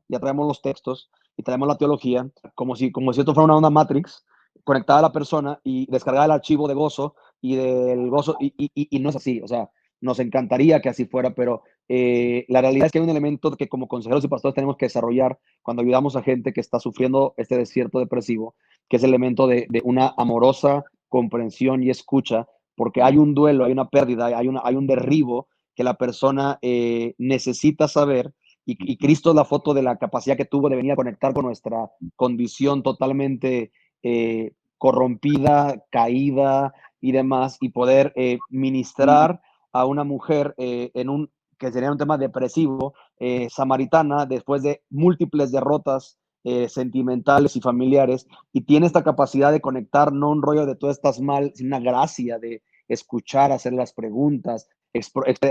ya 0.09 0.19
traemos 0.21 0.47
los 0.47 0.63
textos 0.63 1.11
y 1.37 1.43
traemos 1.43 1.69
la 1.69 1.77
teología, 1.77 2.31
como 2.55 2.77
si, 2.77 2.91
como 2.91 3.13
si 3.13 3.21
esto 3.21 3.35
fuera 3.35 3.45
una 3.45 3.57
onda 3.57 3.71
Matrix, 3.71 4.25
conectada 4.65 5.01
a 5.01 5.03
la 5.03 5.13
persona 5.13 5.61
y 5.63 5.91
descargar 5.91 6.25
el 6.25 6.31
archivo 6.31 6.69
de 6.69 6.75
gozo 6.75 7.17
y 7.41 7.57
del 7.57 8.09
gozo, 8.11 8.37
y, 8.41 8.55
y, 8.57 8.71
y 8.75 8.99
no 9.01 9.11
es 9.11 9.17
así, 9.17 9.41
o 9.43 9.49
sea, 9.49 9.71
nos 10.01 10.21
encantaría 10.21 10.81
que 10.81 10.89
así 10.89 11.05
fuera, 11.07 11.35
pero 11.35 11.63
eh, 11.89 12.45
la 12.49 12.61
realidad 12.61 12.87
es 12.87 12.93
que 12.93 12.99
hay 12.99 13.05
un 13.05 13.11
elemento 13.11 13.51
que 13.57 13.69
como 13.69 13.89
consejeros 13.89 14.25
y 14.25 14.29
pastores 14.29 14.55
tenemos 14.55 14.77
que 14.77 14.87
desarrollar 14.87 15.39
cuando 15.63 15.83
ayudamos 15.83 16.17
a 16.17 16.23
gente 16.23 16.53
que 16.53 16.61
está 16.61 16.79
sufriendo 16.79 17.35
este 17.37 17.57
desierto 17.57 17.99
depresivo, 17.99 18.55
que 18.89 18.97
es 18.97 19.03
el 19.03 19.11
elemento 19.11 19.47
de, 19.47 19.67
una 19.85 20.15
amorosa 20.17 20.85
comprensión 21.09 21.83
y 21.83 21.91
escucha, 21.91 22.47
porque 22.77 23.03
hay 23.03 23.19
un 23.19 23.35
duelo, 23.35 23.65
hay 23.65 23.73
una 23.73 23.89
pérdida, 23.89 24.27
hay, 24.27 24.47
una, 24.49 24.61
hay 24.63 24.77
un 24.77 24.87
derribo 24.87 25.49
que 25.75 25.85
la 25.85 25.95
persona 25.95 26.59
eh, 26.63 27.15
necesita 27.19 27.89
saber 27.89 28.33
y, 28.71 28.99
Cristo 28.99 29.31
es 29.31 29.37
la 29.37 29.47
foto 29.47 29.73
de 29.73 29.83
la 29.83 29.97
capacidad 29.97 30.37
que 30.37 30.45
tuvo 30.45 30.69
de 30.69 30.77
venir 30.77 30.93
a 30.93 30.97
conectar 30.97 31.33
con 31.33 31.47
nuestra 31.47 31.91
condición 32.17 32.83
totalmente 32.83 33.73
eh, 34.03 34.53
corrompida, 34.77 35.87
caída 35.91 36.75
y 37.01 37.13
demás, 37.13 37.57
y 37.63 37.71
poder 37.71 38.13
ministrar 38.51 39.41
a 39.73 39.85
una 39.87 40.05
mujer 40.05 40.55
eh, 40.59 40.91
en 40.95 41.09
un 41.09 41.31
que 41.59 41.73
sería 41.73 41.91
un 41.91 41.99
tema 41.99 42.17
depresivo, 42.17 42.95
eh, 43.19 43.49
samaritana, 43.51 44.27
después 44.27 44.63
de 44.63 44.85
múltiples 44.91 45.51
derrotas 45.51 46.17
eh, 46.45 46.69
sentimentales 46.69 47.57
y 47.57 47.61
familiares, 47.61 48.29
y 48.53 48.61
tiene 48.61 48.87
esta 48.87 49.03
capacidad 49.03 49.51
de 49.51 49.61
conectar, 49.61 50.13
no 50.13 50.31
un 50.31 50.41
rollo 50.41 50.67
de 50.67 50.77
tú 50.77 50.89
estás 50.89 51.21
mal, 51.21 51.51
sino 51.57 51.77
una 51.77 51.81
gracia 51.81 52.39
de 52.39 52.63
escuchar, 52.87 53.51
hacer 53.51 53.73
las 53.73 53.93
preguntas, 53.93 54.69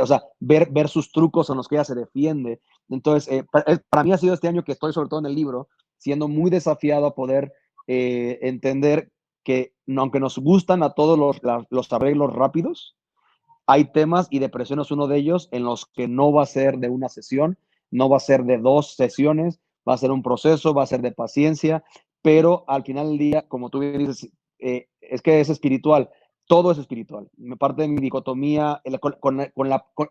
o 0.02 0.08
sea, 0.08 0.24
ver, 0.40 0.70
ver 0.72 0.88
sus 0.88 1.12
trucos 1.12 1.50
en 1.50 1.58
los 1.58 1.68
que 1.68 1.76
ella 1.76 1.84
se 1.84 1.94
defiende. 1.94 2.62
Entonces, 2.88 3.44
para, 3.90 4.04
mí 4.06 4.14
ha 4.14 4.18
sido 4.18 4.34
este 4.34 4.48
año 4.48 4.64
que 4.64 4.72
estoy, 4.72 4.94
sobre 4.94 5.10
todo 5.10 5.20
en 5.20 5.26
el 5.26 5.36
libro, 5.36 5.68
siendo 5.98 6.30
muy 6.30 6.50
desafiado 6.50 7.06
a 7.06 7.16
poder 7.16 7.52
entender 7.86 9.12
que, 9.44 9.74
aunque 9.96 10.22
nos 10.22 10.38
gustan 10.38 10.84
a 10.84 10.92
todos 10.92 11.20
los, 11.20 11.42
los 11.70 11.94
arreglos 11.94 12.34
rápidos, 12.34 12.98
hay 13.68 13.92
temas 13.92 14.28
y 14.32 14.40
depresión 14.40 14.80
es 14.80 14.92
uno 14.92 15.08
de 15.08 15.18
ellos 15.18 15.50
en 15.52 15.64
los 15.64 15.86
que 15.86 16.08
no 16.08 16.32
va 16.32 16.44
a 16.44 16.48
ser 16.48 16.78
de 16.78 16.90
una 16.90 17.10
sesión, 17.10 17.58
no 17.92 18.10
va 18.10 18.18
a 18.18 18.22
ser 18.22 18.46
de 18.46 18.58
dos 18.58 18.96
sesiones, 18.96 19.60
va 19.88 19.94
a 19.94 19.98
ser 19.98 20.12
un 20.12 20.24
proceso, 20.24 20.74
va 20.74 20.84
a 20.84 20.88
ser 20.88 21.02
de 21.02 21.12
paciencia, 21.12 21.84
pero 22.22 22.64
al 22.68 22.84
final 22.84 23.10
del 23.10 23.18
día, 23.18 23.48
como 23.48 23.70
tú 23.70 23.82
dices, 23.82 24.30
eh, 24.60 24.88
es 25.02 25.22
que 25.22 25.42
es 25.42 25.50
espiritual, 25.50 26.10
todo 26.48 26.72
es 26.72 26.78
espiritual. 26.78 27.30
Me 27.38 27.58
parte 27.58 27.84
de 27.84 27.90
mi 27.90 27.98
dicotomía, 27.98 28.82
el, 28.86 29.00
con, 29.00 29.40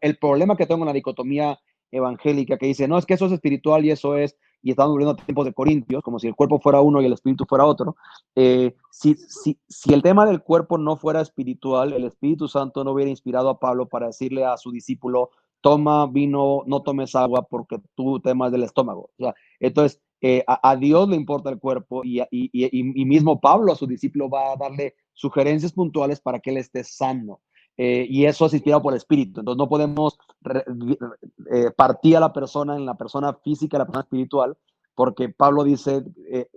el 0.01 0.19
problema 0.19 0.57
que 0.57 0.67
tengo 0.67 0.83
en 0.83 0.89
la 0.89 0.93
dicotomía 0.93 1.59
evangélica 1.91 2.59
que 2.59 2.67
dice, 2.67 2.87
no, 2.87 2.99
es 2.99 3.07
que 3.07 3.15
eso 3.15 3.27
es 3.27 3.33
espiritual 3.33 3.85
y 3.85 3.91
eso 3.91 4.17
es 4.17 4.37
y 4.63 4.71
estamos 4.71 4.93
volviendo 4.93 5.13
a 5.13 5.25
tiempos 5.25 5.45
de 5.45 5.53
Corintios, 5.53 6.03
como 6.03 6.19
si 6.19 6.27
el 6.27 6.35
cuerpo 6.35 6.59
fuera 6.59 6.81
uno 6.81 7.01
y 7.01 7.07
el 7.07 7.13
espíritu 7.13 7.45
fuera 7.47 7.65
otro. 7.65 7.97
Eh, 8.35 8.75
si, 8.91 9.15
si, 9.15 9.59
si 9.69 9.93
el 9.93 10.03
tema 10.03 10.27
del 10.27 10.43
cuerpo 10.43 10.79
no 10.79 10.97
fuera 10.97 11.21
espiritual, 11.21 11.93
el 11.93 12.05
Espíritu 12.05 12.49
Santo 12.49 12.83
no 12.83 12.93
hubiera 12.93 13.11
inspirado 13.11 13.49
a 13.49 13.59
Pablo 13.59 13.87
para 13.87 14.07
decirle 14.07 14.45
a 14.45 14.57
su 14.57 14.71
discípulo, 14.73 15.31
toma 15.61 16.07
vino, 16.07 16.63
no 16.67 16.83
tomes 16.83 17.15
agua 17.15 17.43
porque 17.43 17.79
tú 17.95 18.21
temas 18.21 18.53
del 18.53 18.63
estómago. 18.63 19.11
O 19.19 19.25
sea, 19.25 19.35
entonces, 19.61 20.01
eh, 20.21 20.45
a, 20.47 20.77
Dios 20.77 21.09
le 21.09 21.17
importa 21.17 21.51
el 21.51 21.59
cuerpo 21.59 22.03
y, 22.03 22.21
y, 22.31 22.51
y, 22.53 23.05
mismo 23.05 23.39
Pablo 23.39 23.73
a 23.73 23.77
su 23.77 23.87
discípulo 23.87 24.31
va 24.31 24.53
a 24.53 24.57
darle 24.57 24.95
sugerencias 25.13 25.73
puntuales 25.73 26.21
para 26.21 26.41
que 26.41 26.51
él 26.51 26.57
esté 26.57 26.85
sano. 26.85 27.41
Eh, 27.77 28.07
y 28.09 28.25
eso 28.25 28.47
es 28.47 28.55
inspirado 28.55 28.83
por 28.83 28.95
el 28.95 28.99
espíritu. 28.99 29.41
Entonces 29.41 29.59
no 29.59 29.69
podemos 29.69 30.19
eh, 31.51 31.71
partir 31.77 32.17
a 32.17 32.21
la 32.21 32.33
persona 32.33 32.77
en 32.77 32.87
la 32.87 32.97
persona 32.97 33.35
física, 33.35 33.79
la 33.79 33.87
persona 33.87 34.03
espiritual, 34.03 34.57
porque 34.95 35.29
Pablo 35.29 35.65
dice, 35.65 36.05
eh, 36.31 36.49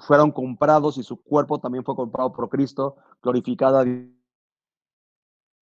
fueron 0.00 0.32
comprados 0.32 0.98
y 0.98 1.02
su 1.02 1.22
cuerpo 1.22 1.58
también 1.58 1.84
fue 1.84 1.96
comprado 1.96 2.32
por 2.32 2.48
Cristo, 2.48 2.96
glorificada 3.22 3.80
a 3.80 3.84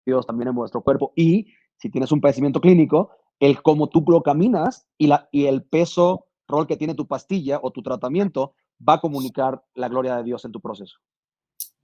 Dios 0.06 0.26
también 0.26 0.48
en 0.48 0.54
vuestro 0.54 0.82
cuerpo. 0.82 1.12
Y 1.16 1.48
si 1.76 1.90
tienes 1.90 2.12
un 2.12 2.20
padecimiento 2.20 2.60
clínico, 2.60 3.10
el 3.38 3.62
cómo 3.62 3.88
tú 3.88 4.04
lo 4.06 4.22
caminas 4.22 4.86
y, 4.98 5.06
la, 5.06 5.28
y 5.32 5.46
el 5.46 5.64
peso, 5.64 6.26
rol 6.46 6.66
que 6.66 6.76
tiene 6.76 6.94
tu 6.94 7.06
pastilla 7.06 7.60
o 7.62 7.70
tu 7.70 7.82
tratamiento 7.82 8.54
va 8.86 8.94
a 8.94 9.00
comunicar 9.00 9.62
la 9.74 9.88
gloria 9.88 10.16
de 10.16 10.24
Dios 10.24 10.44
en 10.44 10.52
tu 10.52 10.60
proceso. 10.60 10.98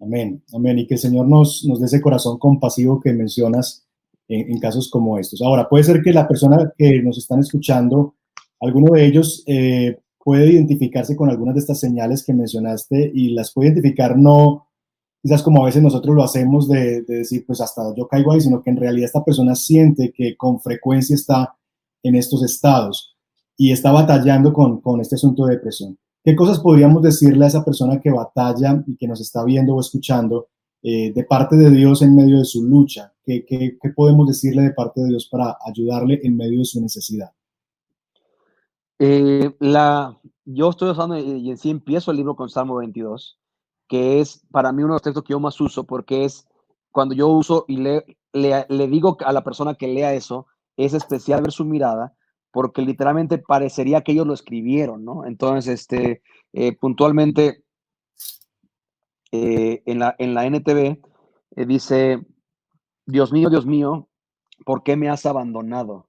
Amén, 0.00 0.42
amén. 0.52 0.78
Y 0.78 0.86
que 0.86 0.94
el 0.94 1.00
Señor 1.00 1.26
nos, 1.26 1.64
nos 1.64 1.80
dé 1.80 1.86
ese 1.86 2.02
corazón 2.02 2.38
compasivo 2.38 3.00
que 3.00 3.12
mencionas 3.12 3.85
en, 4.28 4.58
casos 4.58 4.90
como 4.90 5.18
estos. 5.18 5.42
Ahora, 5.42 5.68
puede 5.68 5.84
ser 5.84 6.02
que 6.02 6.12
la 6.12 6.26
persona 6.26 6.72
que 6.76 7.02
nos 7.02 7.18
están 7.18 7.40
escuchando, 7.40 8.14
alguno 8.60 8.92
de 8.92 9.06
ellos 9.06 9.44
eh, 9.46 9.98
puede 10.22 10.52
identificarse 10.52 11.14
con 11.14 11.30
algunas 11.30 11.54
de 11.54 11.60
estas 11.60 11.80
señales 11.80 12.24
que 12.24 12.34
mencionaste 12.34 13.10
y 13.14 13.30
las 13.30 13.52
puede 13.52 13.68
identificar 13.68 14.16
no 14.16 14.66
quizás 15.26 15.42
como 15.42 15.62
a 15.62 15.66
veces 15.66 15.82
nosotros 15.82 16.14
lo 16.14 16.22
hacemos 16.22 16.68
de, 16.68 17.02
decir, 17.02 17.44
pues 17.44 17.60
hasta 17.60 17.92
yo 17.96 18.06
caigo 18.06 18.32
ahí, 18.32 18.40
sino 18.40 18.62
que 18.62 18.70
en 18.70 18.76
realidad 18.76 19.06
esta 19.06 19.24
persona 19.24 19.56
siente 19.56 20.12
que 20.12 20.36
con 20.36 20.60
frecuencia 20.60 21.14
está 21.14 21.56
en 22.04 22.14
estos 22.14 22.44
estados 22.44 23.16
y 23.56 23.72
está 23.72 23.90
batallando 23.90 24.52
con, 24.52 24.80
con 24.80 25.00
este 25.00 25.16
asunto 25.16 25.46
de 25.46 25.56
depresión. 25.56 25.98
¿Qué 26.22 26.36
cosas 26.36 26.60
podríamos 26.60 27.02
decirle 27.02 27.44
a 27.44 27.48
esa 27.48 27.64
persona 27.64 28.00
que 28.00 28.10
batalla 28.10 28.84
y 28.86 28.96
que 28.96 29.08
nos 29.08 29.20
está 29.20 29.42
viendo 29.44 29.74
o 29.74 29.80
escuchando 29.80 30.46
eh, 30.88 31.12
de 31.12 31.24
parte 31.24 31.56
de 31.56 31.68
Dios 31.68 32.00
en 32.02 32.14
medio 32.14 32.38
de 32.38 32.44
su 32.44 32.62
lucha? 32.62 33.12
¿Qué, 33.24 33.44
¿Qué, 33.44 33.76
podemos 33.96 34.28
decirle 34.28 34.62
de 34.62 34.70
parte 34.70 35.00
de 35.00 35.08
Dios 35.08 35.28
para 35.28 35.58
ayudarle 35.66 36.20
en 36.22 36.36
medio 36.36 36.60
de 36.60 36.64
su 36.64 36.80
necesidad? 36.80 37.32
Eh, 39.00 39.52
la, 39.58 40.16
yo 40.44 40.70
estoy 40.70 40.90
usando 40.90 41.18
y 41.18 41.50
en 41.50 41.56
sí 41.56 41.70
empiezo 41.70 42.12
el 42.12 42.18
libro 42.18 42.36
con 42.36 42.48
Salmo 42.48 42.76
22, 42.76 43.36
que 43.88 44.20
es 44.20 44.46
para 44.52 44.70
mí 44.70 44.84
uno 44.84 44.92
de 44.92 44.94
los 44.94 45.02
textos 45.02 45.24
que 45.24 45.32
yo 45.32 45.40
más 45.40 45.60
uso 45.60 45.88
porque 45.88 46.24
es 46.24 46.46
cuando 46.92 47.16
yo 47.16 47.26
uso 47.30 47.64
y 47.66 47.78
le, 47.78 48.04
le, 48.32 48.64
le 48.68 48.86
digo 48.86 49.16
a 49.24 49.32
la 49.32 49.42
persona 49.42 49.74
que 49.74 49.88
lea 49.88 50.14
eso, 50.14 50.46
es 50.76 50.94
especial 50.94 51.42
ver 51.42 51.50
su 51.50 51.64
mirada 51.64 52.14
porque 52.52 52.82
literalmente 52.82 53.38
parecería 53.38 54.02
que 54.02 54.12
ellos 54.12 54.26
lo 54.26 54.34
escribieron, 54.34 55.04
¿no? 55.04 55.26
Entonces, 55.26 55.80
este, 55.80 56.22
eh, 56.52 56.76
puntualmente, 56.76 57.64
eh, 59.32 59.82
en, 59.86 59.98
la, 59.98 60.14
en 60.18 60.34
la 60.34 60.46
NTV 60.46 60.98
eh, 61.56 61.66
dice, 61.66 62.20
Dios 63.06 63.32
mío, 63.32 63.50
Dios 63.50 63.66
mío, 63.66 64.08
¿por 64.64 64.82
qué 64.82 64.96
me 64.96 65.08
has 65.08 65.26
abandonado? 65.26 66.08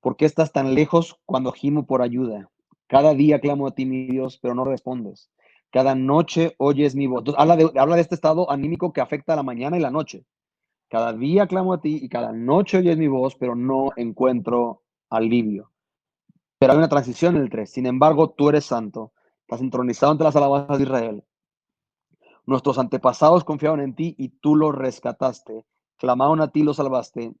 ¿Por 0.00 0.16
qué 0.16 0.24
estás 0.24 0.52
tan 0.52 0.74
lejos 0.74 1.20
cuando 1.26 1.52
gimo 1.52 1.86
por 1.86 2.02
ayuda? 2.02 2.50
Cada 2.88 3.14
día 3.14 3.40
clamo 3.40 3.66
a 3.66 3.74
ti, 3.74 3.86
mi 3.86 4.06
Dios, 4.06 4.38
pero 4.42 4.54
no 4.54 4.64
respondes. 4.64 5.30
Cada 5.70 5.94
noche 5.94 6.54
oyes 6.58 6.94
mi 6.94 7.06
voz. 7.06 7.24
habla, 7.38 7.56
de, 7.56 7.70
habla 7.76 7.96
de 7.96 8.02
este 8.02 8.14
estado 8.14 8.50
anímico 8.50 8.92
que 8.92 9.00
afecta 9.00 9.32
a 9.32 9.36
la 9.36 9.42
mañana 9.42 9.78
y 9.78 9.80
la 9.80 9.90
noche. 9.90 10.26
Cada 10.90 11.14
día 11.14 11.46
clamo 11.46 11.72
a 11.72 11.80
ti 11.80 12.00
y 12.02 12.08
cada 12.10 12.32
noche 12.32 12.78
oyes 12.78 12.98
mi 12.98 13.08
voz, 13.08 13.34
pero 13.36 13.54
no 13.54 13.90
encuentro 13.96 14.82
alivio. 15.08 15.70
Pero 16.58 16.72
hay 16.72 16.78
una 16.78 16.88
transición 16.90 17.36
en 17.36 17.42
el 17.42 17.50
3. 17.50 17.70
Sin 17.70 17.86
embargo, 17.86 18.30
tú 18.30 18.50
eres 18.50 18.66
santo, 18.66 19.12
estás 19.40 19.62
entronizado 19.62 20.12
ante 20.12 20.24
las 20.24 20.36
alabanzas 20.36 20.76
de 20.76 20.84
Israel. 20.84 21.24
Nuestros 22.44 22.78
antepasados 22.78 23.44
confiaron 23.44 23.80
en 23.80 23.94
ti 23.94 24.14
y 24.18 24.28
tú 24.28 24.56
los 24.56 24.74
rescataste. 24.74 25.64
Clamaron 25.96 26.40
a 26.40 26.48
ti 26.48 26.62
los 26.62 26.76
salvaste. 26.76 27.34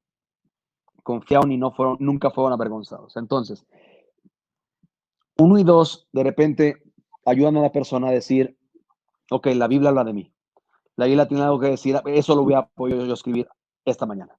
Confiaron 1.02 1.50
y 1.50 1.58
no 1.58 1.72
fueron, 1.72 1.96
nunca 2.00 2.30
fueron 2.30 2.52
avergonzados. 2.52 3.16
Entonces, 3.16 3.66
uno 5.38 5.58
y 5.58 5.64
dos, 5.64 6.08
de 6.12 6.22
repente, 6.22 6.82
ayudan 7.24 7.56
a 7.56 7.62
la 7.62 7.72
persona 7.72 8.08
a 8.08 8.12
decir, 8.12 8.56
ok, 9.30 9.48
la 9.56 9.66
Biblia 9.66 9.90
habla 9.90 10.04
de 10.04 10.12
mí. 10.12 10.32
La 10.96 11.06
Biblia 11.06 11.26
tiene 11.26 11.42
algo 11.42 11.58
que 11.58 11.68
decir, 11.68 12.00
eso 12.06 12.36
lo 12.36 12.44
voy 12.44 12.54
a 12.54 12.66
poder 12.66 13.06
yo 13.06 13.14
escribir 13.14 13.48
esta 13.84 14.06
mañana 14.06 14.38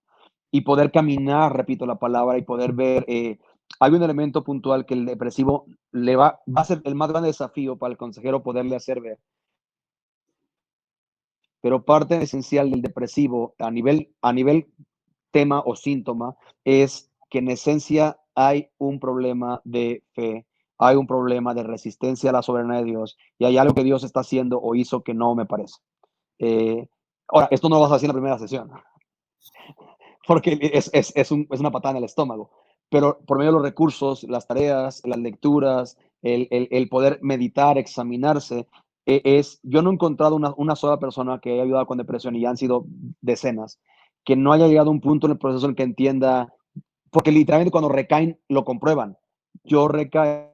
y 0.54 0.62
poder 0.62 0.92
caminar, 0.92 1.52
repito 1.58 1.88
la 1.88 1.96
palabra, 1.96 2.38
y 2.38 2.44
poder 2.44 2.74
ver, 2.74 3.04
eh, 3.08 3.40
hay 3.80 3.92
un 3.92 4.04
elemento 4.04 4.44
puntual 4.44 4.86
que 4.86 4.94
el 4.94 5.04
depresivo 5.04 5.66
le 5.92 6.16
va, 6.16 6.42
va 6.48 6.62
a 6.62 6.66
ser 6.66 6.80
el 6.86 6.94
más 6.94 7.10
grande 7.10 7.30
desafío 7.30 7.76
para 7.76 7.92
el 7.92 7.98
consejero 7.98 8.44
poderle 8.44 8.76
hacer 8.76 9.02
ver. 9.02 9.18
Pero 11.64 11.86
parte 11.86 12.22
esencial 12.22 12.70
del 12.70 12.82
depresivo 12.82 13.56
a 13.58 13.72
nivel, 13.72 14.14
a 14.22 14.34
nivel 14.34 14.68
tema 15.32 15.64
o 15.66 15.78
síntoma 15.78 16.36
es 16.66 17.10
que 17.30 17.38
en 17.38 17.48
esencia 17.48 18.20
hay 18.36 18.68
un 18.78 19.00
problema 19.00 19.62
de 19.64 20.04
fe, 20.12 20.46
hay 20.78 20.98
un 20.98 21.08
problema 21.08 21.54
de 21.54 21.64
resistencia 21.64 22.32
a 22.32 22.34
la 22.34 22.42
soberanía 22.42 22.80
de 22.80 22.92
Dios 22.92 23.18
y 23.40 23.46
hay 23.46 23.58
algo 23.58 23.74
que 23.74 23.86
Dios 23.86 24.04
está 24.04 24.20
haciendo 24.20 24.60
o 24.60 24.76
hizo 24.76 25.04
que 25.04 25.14
no 25.14 25.36
me 25.36 25.46
parece. 25.46 25.76
Eh, 26.38 26.90
ahora, 27.30 27.48
esto 27.50 27.70
no 27.70 27.76
lo 27.76 27.82
vas 27.84 27.92
a 27.92 27.94
decir 27.94 28.10
en 28.10 28.16
la 28.16 28.20
primera 28.20 28.40
sesión 28.40 28.70
porque 30.28 30.60
es, 30.74 30.90
es, 30.92 31.14
es, 31.16 31.32
un, 31.32 31.48
es, 31.50 31.62
una 31.62 31.72
patada 31.72 31.92
en 31.92 32.00
el 32.00 32.04
estómago. 32.04 32.52
Pero 32.90 33.20
por 33.26 33.38
medio 33.38 33.52
de 33.52 33.58
los 33.60 33.66
recursos, 33.66 34.24
las 34.24 34.48
tareas, 34.48 35.02
las 35.06 35.18
lecturas, 35.18 35.98
el, 36.22 36.50
el, 36.52 36.90
poder 36.90 37.20
meditar, 37.22 37.78
examinarse, 37.78 38.68
es, 39.06 39.60
yo 39.64 39.82
no 39.82 39.90
he 39.90 39.94
encontrado 39.94 40.36
una, 40.36 40.54
una, 40.58 40.76
sola 40.76 41.00
persona 41.00 41.40
que 41.40 41.54
haya 41.54 41.64
ayudado 41.64 41.86
con 41.86 41.98
depresión 41.98 42.36
y 42.36 42.46
han 42.46 42.58
sido 42.58 42.86
decenas, 43.22 43.80
que 44.24 44.36
no 44.36 44.54
haya 44.54 44.68
llegado 44.68 44.90
a 44.90 44.92
un 44.92 45.02
punto 45.02 45.28
en 45.28 45.34
el 45.34 45.40
proceso 45.40 45.68
en 45.68 45.76
que 45.76 45.84
entienda, 45.84 46.54
porque 47.12 47.32
literalmente 47.32 47.72
cuando 47.72 47.90
recaen 47.90 48.40
lo 48.48 48.64
comprueban. 48.64 49.18
Yo 49.64 49.88
recaí 49.88 50.48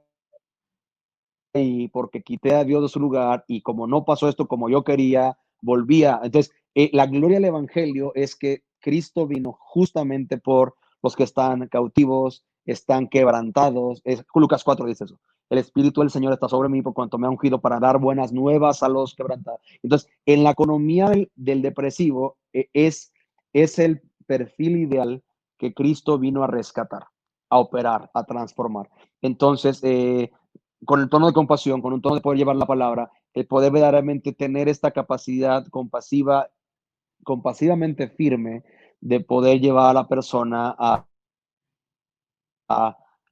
porque 1.91 2.21
quité 2.21 2.55
a 2.55 2.63
Dios 2.63 2.81
de 2.81 2.89
su 2.89 2.99
lugar 2.99 3.45
y 3.47 3.61
como 3.61 3.87
no 3.87 4.05
pasó 4.05 4.29
esto 4.29 4.47
como 4.47 4.69
yo 4.69 4.83
quería, 4.83 5.37
volvía. 5.61 6.19
Entonces, 6.23 6.53
eh, 6.75 6.89
la 6.93 7.07
gloria 7.07 7.37
del 7.37 7.45
Evangelio 7.45 8.11
es 8.15 8.35
que 8.35 8.63
Cristo 8.79 9.27
vino 9.27 9.57
justamente 9.59 10.37
por 10.37 10.75
los 11.01 11.15
que 11.15 11.23
están 11.23 11.67
cautivos, 11.67 12.43
están 12.65 13.07
quebrantados. 13.07 14.01
Es, 14.03 14.23
Lucas 14.33 14.63
4 14.63 14.85
dice 14.85 15.05
eso. 15.05 15.19
El 15.49 15.57
Espíritu 15.57 16.01
del 16.01 16.11
Señor 16.11 16.33
está 16.33 16.47
sobre 16.47 16.69
mí 16.69 16.81
por 16.81 16.93
cuanto 16.93 17.17
me 17.17 17.27
ha 17.27 17.29
ungido 17.29 17.59
para 17.59 17.79
dar 17.79 17.97
buenas 17.99 18.31
nuevas 18.31 18.83
a 18.83 18.89
los 18.89 19.15
quebrantados. 19.15 19.61
Entonces, 19.81 20.09
en 20.25 20.43
la 20.43 20.51
economía 20.51 21.11
del, 21.35 21.61
depresivo 21.61 22.37
eh, 22.53 22.69
es, 22.73 23.11
es 23.53 23.79
el 23.79 24.01
perfil 24.27 24.77
ideal 24.77 25.23
que 25.57 25.73
Cristo 25.73 26.19
vino 26.19 26.43
a 26.43 26.47
rescatar, 26.47 27.07
a 27.49 27.59
operar, 27.59 28.11
a 28.13 28.23
transformar. 28.25 28.89
Entonces, 29.21 29.83
eh, 29.83 30.31
con 30.85 31.01
el 31.01 31.09
tono 31.09 31.27
de 31.27 31.33
compasión, 31.33 31.81
con 31.81 31.93
un 31.93 32.01
tono 32.01 32.15
de 32.15 32.21
poder 32.21 32.37
llevar 32.37 32.55
la 32.55 32.67
palabra, 32.67 33.11
el 33.33 33.47
poder 33.47 33.71
verdaderamente 33.71 34.33
tener 34.33 34.69
esta 34.69 34.91
capacidad 34.91 35.65
compasiva, 35.67 36.49
compasivamente 37.23 38.07
firme 38.07 38.63
de 39.01 39.19
poder 39.19 39.59
llevar 39.59 39.89
a 39.89 39.93
la 39.93 40.07
persona 40.07 40.75
a 40.77 41.05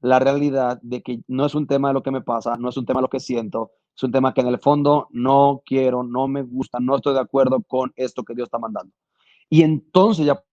la 0.01 0.19
realidad 0.19 0.79
de 0.81 1.01
que 1.01 1.21
no 1.27 1.45
es 1.45 1.55
un 1.55 1.67
tema 1.67 1.89
de 1.89 1.95
lo 1.95 2.03
que 2.03 2.11
me 2.11 2.21
pasa, 2.21 2.55
no 2.57 2.69
es 2.69 2.77
un 2.77 2.85
tema 2.85 2.99
de 2.99 3.03
lo 3.03 3.09
que 3.09 3.19
siento, 3.19 3.71
es 3.95 4.03
un 4.03 4.11
tema 4.11 4.33
que 4.33 4.41
en 4.41 4.47
el 4.47 4.59
fondo 4.59 5.07
no 5.11 5.61
quiero, 5.65 6.03
no 6.03 6.27
me 6.27 6.43
gusta, 6.43 6.79
no 6.79 6.95
estoy 6.95 7.13
de 7.13 7.19
acuerdo 7.19 7.63
con 7.63 7.91
esto 7.95 8.23
que 8.23 8.35
Dios 8.35 8.47
está 8.47 8.59
mandando. 8.59 8.93
Y 9.49 9.63
entonces 9.63 10.25
ya 10.25 10.43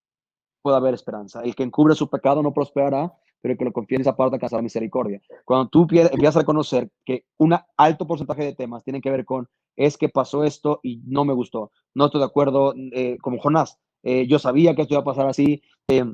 puede 0.62 0.78
haber 0.78 0.94
esperanza. 0.94 1.42
El 1.42 1.54
que 1.54 1.62
encubre 1.62 1.94
su 1.94 2.08
pecado 2.08 2.42
no 2.42 2.54
prosperará, 2.54 3.12
pero 3.42 3.52
el 3.52 3.58
que 3.58 3.66
lo 3.66 3.72
confía 3.72 3.96
en 3.96 4.00
esa 4.00 4.16
parte 4.16 4.36
alcanzará 4.36 4.62
misericordia. 4.62 5.20
Cuando 5.44 5.68
tú 5.68 5.82
empiezas 5.82 6.36
a 6.36 6.38
reconocer 6.38 6.90
que 7.04 7.26
un 7.36 7.54
alto 7.76 8.06
porcentaje 8.06 8.42
de 8.44 8.54
temas 8.54 8.82
tienen 8.82 9.02
que 9.02 9.10
ver 9.10 9.26
con 9.26 9.46
es 9.76 9.98
que 9.98 10.08
pasó 10.08 10.44
esto 10.44 10.80
y 10.82 11.02
no 11.04 11.26
me 11.26 11.34
gustó, 11.34 11.70
no 11.92 12.06
estoy 12.06 12.20
de 12.20 12.26
acuerdo, 12.26 12.72
eh, 12.92 13.18
como 13.20 13.38
Jonás, 13.38 13.78
eh, 14.02 14.26
yo 14.26 14.38
sabía 14.38 14.74
que 14.74 14.82
esto 14.82 14.94
iba 14.94 15.02
a 15.02 15.04
pasar 15.04 15.26
así, 15.26 15.62
eh, 15.88 16.04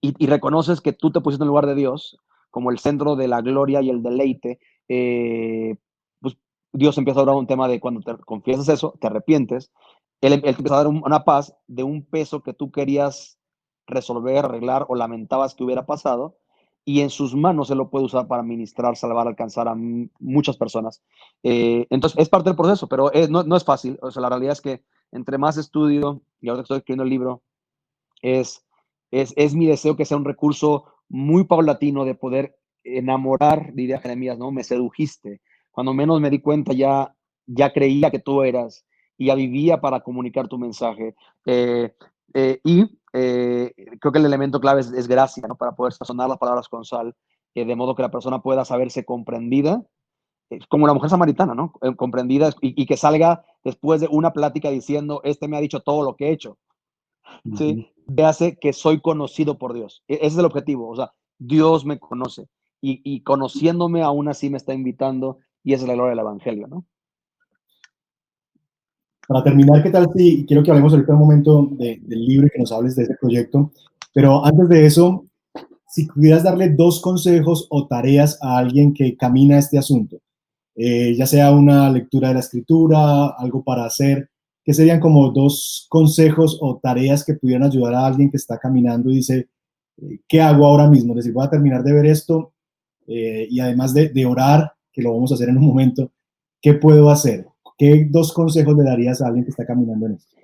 y, 0.00 0.14
y, 0.16 0.26
reconoces 0.28 0.80
que 0.80 0.92
tú 0.92 1.10
te 1.10 1.20
pusiste 1.20 1.42
en 1.42 1.48
lugar 1.48 1.66
de 1.66 1.74
Dios, 1.74 2.16
como 2.50 2.70
el 2.70 2.78
centro 2.78 3.16
de 3.16 3.28
la 3.28 3.40
gloria 3.40 3.82
y 3.82 3.90
el 3.90 4.02
deleite, 4.02 4.58
eh, 4.88 5.76
pues 6.20 6.36
Dios 6.72 6.96
empieza 6.98 7.20
a 7.20 7.22
hablar 7.22 7.36
un 7.36 7.46
tema 7.46 7.68
de 7.68 7.80
cuando 7.80 8.00
te 8.00 8.16
confiesas 8.24 8.68
eso, 8.68 8.94
te 9.00 9.06
arrepientes, 9.06 9.72
él, 10.20 10.32
él 10.32 10.42
te 10.42 10.48
empieza 10.50 10.74
a 10.74 10.84
dar 10.84 10.86
una 10.88 11.24
paz 11.24 11.56
de 11.66 11.82
un 11.82 12.04
peso 12.04 12.42
que 12.42 12.52
tú 12.52 12.70
querías 12.72 13.38
resolver, 13.86 14.44
arreglar 14.44 14.86
o 14.88 14.96
lamentabas 14.96 15.54
que 15.54 15.64
hubiera 15.64 15.86
pasado, 15.86 16.36
y 16.88 17.02
en 17.02 17.10
sus 17.10 17.34
manos 17.34 17.68
se 17.68 17.74
lo 17.74 17.90
puede 17.90 18.06
usar 18.06 18.26
para 18.28 18.42
ministrar, 18.42 18.96
salvar, 18.96 19.28
alcanzar 19.28 19.68
a 19.68 19.74
muchas 19.74 20.56
personas. 20.56 21.02
Eh, 21.42 21.86
entonces, 21.90 22.18
es 22.18 22.30
parte 22.30 22.48
del 22.48 22.56
proceso, 22.56 22.88
pero 22.88 23.10
no, 23.28 23.42
no, 23.42 23.56
es 23.56 23.64
fácil. 23.64 23.98
O 24.00 24.10
sea, 24.10 24.22
la 24.22 24.30
realidad 24.30 24.52
es 24.52 24.62
que 24.62 24.82
entre 25.12 25.36
más 25.36 25.58
estudio, 25.58 26.22
y 26.40 26.48
ahora 26.48 26.60
que 26.60 26.62
estoy 26.62 26.78
escribiendo 26.78 27.04
el 27.04 27.10
libro, 27.10 27.42
es, 28.22 28.64
es, 29.10 29.34
es 29.36 29.54
mi 29.54 29.66
deseo 29.66 29.96
que 29.96 30.06
sea 30.06 30.16
un 30.16 30.24
recurso 30.24 30.86
muy 31.08 31.44
paulatino 31.44 32.04
de 32.04 32.14
poder 32.14 32.56
enamorar, 32.84 33.72
diría 33.74 34.00
Jeremías, 34.00 34.38
¿no? 34.38 34.50
Me 34.50 34.64
sedujiste. 34.64 35.40
Cuando 35.70 35.94
menos 35.94 36.20
me 36.20 36.30
di 36.30 36.40
cuenta 36.40 36.72
ya, 36.72 37.14
ya 37.46 37.72
creía 37.72 38.10
que 38.10 38.18
tú 38.18 38.42
eras 38.42 38.84
y 39.16 39.26
ya 39.26 39.34
vivía 39.34 39.80
para 39.80 40.00
comunicar 40.00 40.48
tu 40.48 40.58
mensaje. 40.58 41.14
Eh, 41.44 41.94
eh, 42.34 42.60
y 42.64 42.98
eh, 43.12 43.72
creo 44.00 44.12
que 44.12 44.18
el 44.18 44.26
elemento 44.26 44.60
clave 44.60 44.80
es, 44.80 45.08
gracia, 45.08 45.46
¿no? 45.46 45.56
Para 45.56 45.72
poder 45.72 45.92
sazonar 45.92 46.28
las 46.28 46.38
palabras 46.38 46.68
con 46.68 46.84
sal, 46.84 47.14
de 47.54 47.74
modo 47.74 47.96
que 47.96 48.02
la 48.02 48.10
persona 48.10 48.40
pueda 48.40 48.64
saberse 48.64 49.04
comprendida, 49.04 49.82
como 50.68 50.86
la 50.86 50.94
mujer 50.94 51.10
samaritana, 51.10 51.54
¿no? 51.56 51.72
comprendida 51.96 52.50
y, 52.60 52.86
que 52.86 52.96
salga 52.96 53.44
después 53.64 54.00
de 54.00 54.06
una 54.08 54.32
plática 54.32 54.70
diciendo, 54.70 55.20
este 55.24 55.48
me 55.48 55.56
ha 55.56 55.60
dicho 55.60 55.80
todo 55.80 56.04
lo 56.04 56.14
que 56.14 56.28
he 56.28 56.32
hecho. 56.32 56.56
¿sí? 57.56 57.92
Véase 58.08 58.56
que 58.56 58.72
soy 58.72 59.00
conocido 59.00 59.58
por 59.58 59.74
Dios. 59.74 60.02
E, 60.08 60.14
ese 60.14 60.26
es 60.26 60.38
el 60.38 60.44
objetivo. 60.46 60.88
O 60.88 60.96
sea, 60.96 61.12
Dios 61.38 61.84
me 61.84 61.98
conoce 61.98 62.48
y, 62.80 63.00
y, 63.04 63.22
conociéndome 63.22 64.02
aún 64.02 64.28
así 64.28 64.50
me 64.50 64.56
está 64.56 64.74
invitando 64.74 65.38
y 65.62 65.74
esa 65.74 65.84
es 65.84 65.88
la 65.88 65.94
gloria 65.94 66.10
del 66.10 66.20
Evangelio, 66.20 66.66
¿no? 66.68 66.84
Para 69.26 69.44
terminar, 69.44 69.82
¿qué 69.82 69.90
tal 69.90 70.08
si 70.16 70.46
quiero 70.46 70.62
que 70.62 70.70
hablemos 70.70 70.94
ahorita 70.94 71.12
un 71.12 71.18
momento 71.18 71.68
de, 71.72 72.00
del 72.02 72.24
libro 72.24 72.46
y 72.46 72.50
que 72.50 72.58
nos 72.58 72.72
hables 72.72 72.96
de 72.96 73.02
ese 73.02 73.14
proyecto? 73.20 73.72
Pero 74.14 74.42
antes 74.44 74.68
de 74.70 74.86
eso, 74.86 75.26
si 75.86 76.06
pudieras 76.06 76.44
darle 76.44 76.70
dos 76.70 77.02
consejos 77.02 77.66
o 77.68 77.86
tareas 77.86 78.38
a 78.42 78.56
alguien 78.56 78.94
que 78.94 79.16
camina 79.16 79.58
este 79.58 79.76
asunto, 79.76 80.18
eh, 80.74 81.14
ya 81.14 81.26
sea 81.26 81.50
una 81.50 81.90
lectura 81.90 82.28
de 82.28 82.34
la 82.34 82.40
escritura, 82.40 83.26
algo 83.36 83.62
para 83.62 83.84
hacer, 83.84 84.30
¿qué 84.68 84.74
serían 84.74 85.00
como 85.00 85.30
dos 85.30 85.86
consejos 85.88 86.58
o 86.60 86.78
tareas 86.78 87.24
que 87.24 87.32
pudieran 87.32 87.62
ayudar 87.62 87.94
a 87.94 88.04
alguien 88.04 88.30
que 88.30 88.36
está 88.36 88.58
caminando 88.58 89.08
y 89.08 89.14
dice, 89.14 89.48
eh, 89.96 90.20
¿qué 90.28 90.42
hago 90.42 90.66
ahora 90.66 90.90
mismo? 90.90 91.14
Es 91.14 91.24
decir, 91.24 91.32
voy 91.32 91.46
a 91.46 91.48
terminar 91.48 91.82
de 91.82 91.94
ver 91.94 92.04
esto 92.04 92.52
eh, 93.06 93.46
y 93.48 93.60
además 93.60 93.94
de, 93.94 94.10
de, 94.10 94.26
orar, 94.26 94.74
que 94.92 95.00
lo 95.00 95.14
vamos 95.14 95.32
a 95.32 95.36
hacer 95.36 95.48
en 95.48 95.56
un 95.56 95.68
momento, 95.68 96.12
¿qué 96.60 96.74
puedo 96.74 97.08
hacer? 97.08 97.46
¿Qué 97.78 98.08
dos 98.10 98.34
consejos 98.34 98.76
le 98.76 98.84
darías 98.84 99.22
a 99.22 99.28
alguien 99.28 99.46
que 99.46 99.52
está 99.52 99.64
caminando 99.64 100.04
en 100.04 100.16
esto? 100.16 100.36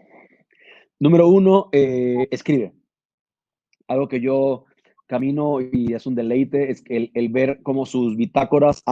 Número 0.99 1.29
uno, 1.29 1.69
eh, 1.71 2.27
escribe. 2.31 2.73
Algo 3.89 4.09
que 4.09 4.23
yo 4.23 4.65
camino 5.07 5.61
y 5.61 5.93
es 5.93 6.07
un 6.07 6.15
deleite, 6.15 6.71
es 6.71 6.83
el, 6.89 7.11
el 7.13 7.29
ver 7.29 7.61
cómo 7.63 7.85
sus 7.85 8.17
bitácoras 8.17 8.83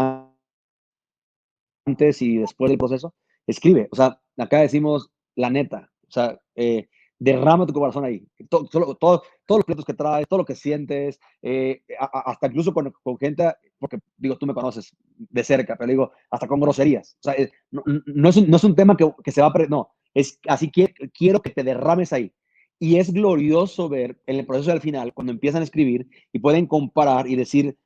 antes 1.86 2.20
y 2.20 2.36
después 2.36 2.70
del 2.70 2.76
proceso, 2.76 3.14
escribe. 3.46 3.88
O 3.92 3.96
sea, 3.96 4.20
acá 4.36 4.58
decimos 4.58 5.08
la 5.36 5.50
neta. 5.50 5.90
O 6.08 6.10
sea, 6.10 6.38
eh, 6.54 6.88
derrama 7.22 7.66
tu 7.66 7.72
corazón 7.72 8.04
ahí. 8.04 8.26
Todo, 8.48 8.64
todo, 8.66 8.96
todo, 8.96 9.22
todos 9.46 9.58
los 9.60 9.64
proyectos 9.64 9.84
que 9.84 9.94
traes, 9.94 10.26
todo 10.26 10.38
lo 10.38 10.44
que 10.44 10.56
sientes, 10.56 11.20
eh, 11.40 11.82
hasta 11.98 12.48
incluso 12.48 12.74
con, 12.74 12.92
con, 13.02 13.16
gente, 13.16 13.52
porque 13.78 13.98
digo, 14.16 14.36
tú 14.36 14.46
me 14.46 14.54
conoces 14.54 14.94
de 15.16 15.44
cerca, 15.44 15.76
pero 15.76 15.88
digo, 15.88 16.12
hasta 16.30 16.48
con 16.48 16.60
groserías. 16.60 17.16
O 17.20 17.22
sea, 17.22 17.34
eh, 17.34 17.50
no, 17.70 17.82
no, 18.06 18.28
es 18.28 18.36
un, 18.36 18.50
no, 18.50 18.56
es 18.56 18.64
un, 18.64 18.74
tema 18.74 18.96
que, 18.96 19.08
que 19.22 19.30
se 19.30 19.40
va 19.40 19.48
a... 19.48 19.66
No, 19.68 19.92
es 20.14 20.40
así 20.48 20.70
que 20.70 20.92
quiero 21.16 21.40
que 21.40 21.50
te 21.50 21.62
derrames 21.62 22.12
ahí. 22.12 22.32
Y 22.80 22.96
es 22.96 23.12
glorioso 23.12 23.88
ver 23.88 24.20
en 24.26 24.40
el 24.40 24.46
proceso 24.46 24.72
del 24.72 24.80
final, 24.80 25.14
cuando 25.14 25.32
empiezan 25.32 25.60
a 25.60 25.64
escribir 25.64 26.08
y 26.32 26.40
pueden 26.40 26.66
comparar 26.66 27.28
y 27.28 27.36
decir, 27.36 27.78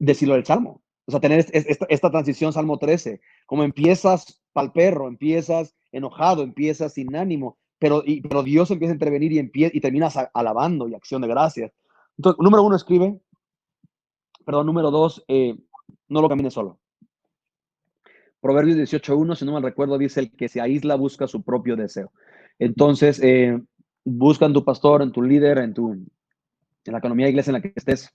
decirlo 0.00 0.34
del 0.34 0.44
Salmo. 0.44 0.82
O 1.06 1.12
sea, 1.12 1.20
tener 1.20 1.46
esta, 1.52 1.86
esta 1.88 2.10
transición, 2.10 2.52
Salmo 2.52 2.78
13, 2.78 3.20
como 3.46 3.62
empiezas 3.62 4.42
pal 4.52 4.72
perro, 4.72 5.06
empiezas 5.06 5.77
enojado, 5.92 6.42
empiezas 6.42 6.94
sin 6.94 7.14
ánimo, 7.16 7.58
pero, 7.78 8.02
pero 8.28 8.42
Dios 8.42 8.70
empieza 8.70 8.92
a 8.92 8.96
intervenir 8.96 9.32
y, 9.32 9.38
empieza, 9.38 9.76
y 9.76 9.80
terminas 9.80 10.16
alabando 10.34 10.88
y 10.88 10.94
acción 10.94 11.22
de 11.22 11.28
gracias. 11.28 11.72
Entonces, 12.16 12.38
número 12.42 12.62
uno, 12.62 12.76
escribe. 12.76 13.20
Perdón, 14.44 14.66
número 14.66 14.90
dos, 14.90 15.24
eh, 15.28 15.56
no 16.08 16.22
lo 16.22 16.28
camines 16.28 16.54
solo. 16.54 16.78
Proverbios 18.40 18.76
18.1, 18.78 19.34
si 19.34 19.44
no 19.44 19.52
mal 19.52 19.62
recuerdo, 19.62 19.98
dice 19.98 20.20
el 20.20 20.30
que 20.30 20.48
se 20.48 20.60
aísla 20.60 20.94
busca 20.94 21.26
su 21.26 21.42
propio 21.42 21.76
deseo. 21.76 22.12
Entonces, 22.58 23.20
eh, 23.22 23.60
busca 24.04 24.46
en 24.46 24.52
tu 24.52 24.64
pastor, 24.64 25.02
en 25.02 25.12
tu 25.12 25.22
líder, 25.22 25.58
en, 25.58 25.74
tu, 25.74 25.92
en 25.92 26.92
la 26.92 26.98
economía 26.98 27.26
de 27.26 27.30
iglesia 27.30 27.50
en 27.50 27.54
la 27.54 27.60
que 27.60 27.72
estés, 27.74 28.10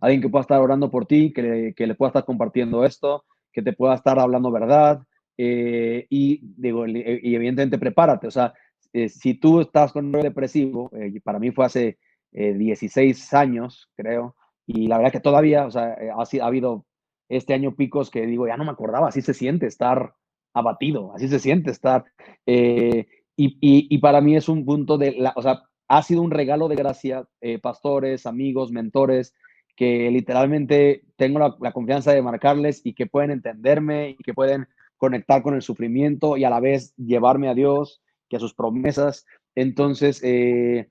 alguien 0.00 0.20
que 0.20 0.28
pueda 0.28 0.42
estar 0.42 0.60
orando 0.60 0.90
por 0.90 1.06
ti, 1.06 1.32
que 1.32 1.42
le, 1.42 1.74
que 1.74 1.86
le 1.86 1.94
pueda 1.94 2.10
estar 2.10 2.24
compartiendo 2.24 2.84
esto, 2.84 3.24
que 3.52 3.62
te 3.62 3.72
pueda 3.72 3.94
estar 3.94 4.18
hablando 4.18 4.50
verdad, 4.50 5.02
eh, 5.36 6.06
y 6.10 6.40
digo, 6.56 6.86
y 6.86 7.34
evidentemente 7.34 7.78
prepárate, 7.78 8.26
o 8.28 8.30
sea, 8.30 8.54
eh, 8.92 9.08
si 9.08 9.34
tú 9.34 9.60
estás 9.60 9.92
con 9.92 10.06
un 10.06 10.12
depresivo, 10.12 10.90
eh, 10.94 11.20
para 11.22 11.38
mí 11.38 11.50
fue 11.50 11.66
hace 11.66 11.98
16 12.30 13.32
años, 13.32 13.88
creo, 13.94 14.34
y 14.66 14.88
la 14.88 14.96
verdad 14.96 15.12
que 15.12 15.20
todavía, 15.20 15.66
o 15.66 15.70
sea, 15.70 15.96
ha, 16.16 16.22
ha, 16.22 16.46
habido 16.46 16.84
este 17.28 17.54
año 17.54 17.76
picos 17.76 18.10
que 18.10 18.26
digo, 18.26 18.48
ya 18.48 18.56
no 18.56 18.64
me 18.64 18.72
acordaba, 18.72 19.08
así 19.08 19.22
se 19.22 19.34
siente 19.34 19.66
estar 19.66 20.14
abatido, 20.52 21.14
así 21.14 21.28
se 21.28 21.38
siente 21.38 21.70
estar, 21.70 22.04
y, 22.44 23.06
y, 23.36 23.56
y, 23.60 23.98
para 23.98 24.20
mí 24.20 24.36
es 24.36 24.48
un 24.48 24.64
punto 24.64 24.98
de, 24.98 25.12
la, 25.12 25.32
o 25.36 25.42
sea, 25.42 25.62
ha 25.86 26.02
sido 26.02 26.22
un 26.22 26.32
regalo 26.32 26.66
de 26.66 26.74
gracia, 26.74 27.24
pastores, 27.62 28.26
amigos, 28.26 28.72
mentores, 28.72 29.32
que 29.76 30.10
literalmente 30.10 31.04
tengo 31.16 31.38
la, 31.38 31.56
la, 31.60 31.72
confianza 31.72 32.12
de 32.12 32.22
marcarles 32.22 32.80
y 32.84 32.94
que 32.94 33.06
pueden 33.06 33.30
entenderme 33.30 34.10
y 34.10 34.22
que 34.22 34.34
pueden 34.34 34.66
conectar 35.04 35.42
con 35.42 35.54
el 35.54 35.60
sufrimiento 35.60 36.38
y 36.38 36.44
a 36.44 36.50
la 36.50 36.60
vez 36.60 36.94
llevarme 36.96 37.48
a 37.50 37.54
Dios 37.54 38.02
y 38.30 38.36
a 38.36 38.40
sus 38.40 38.54
promesas. 38.54 39.26
Entonces, 39.54 40.22
eh, 40.24 40.88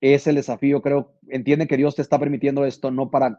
es 0.00 0.26
el 0.26 0.36
desafío, 0.36 0.80
creo, 0.80 1.12
entiende 1.28 1.66
que 1.66 1.76
Dios 1.76 1.94
te 1.94 2.02
está 2.02 2.18
permitiendo 2.18 2.64
esto 2.64 2.90
no 2.90 3.10
para, 3.10 3.38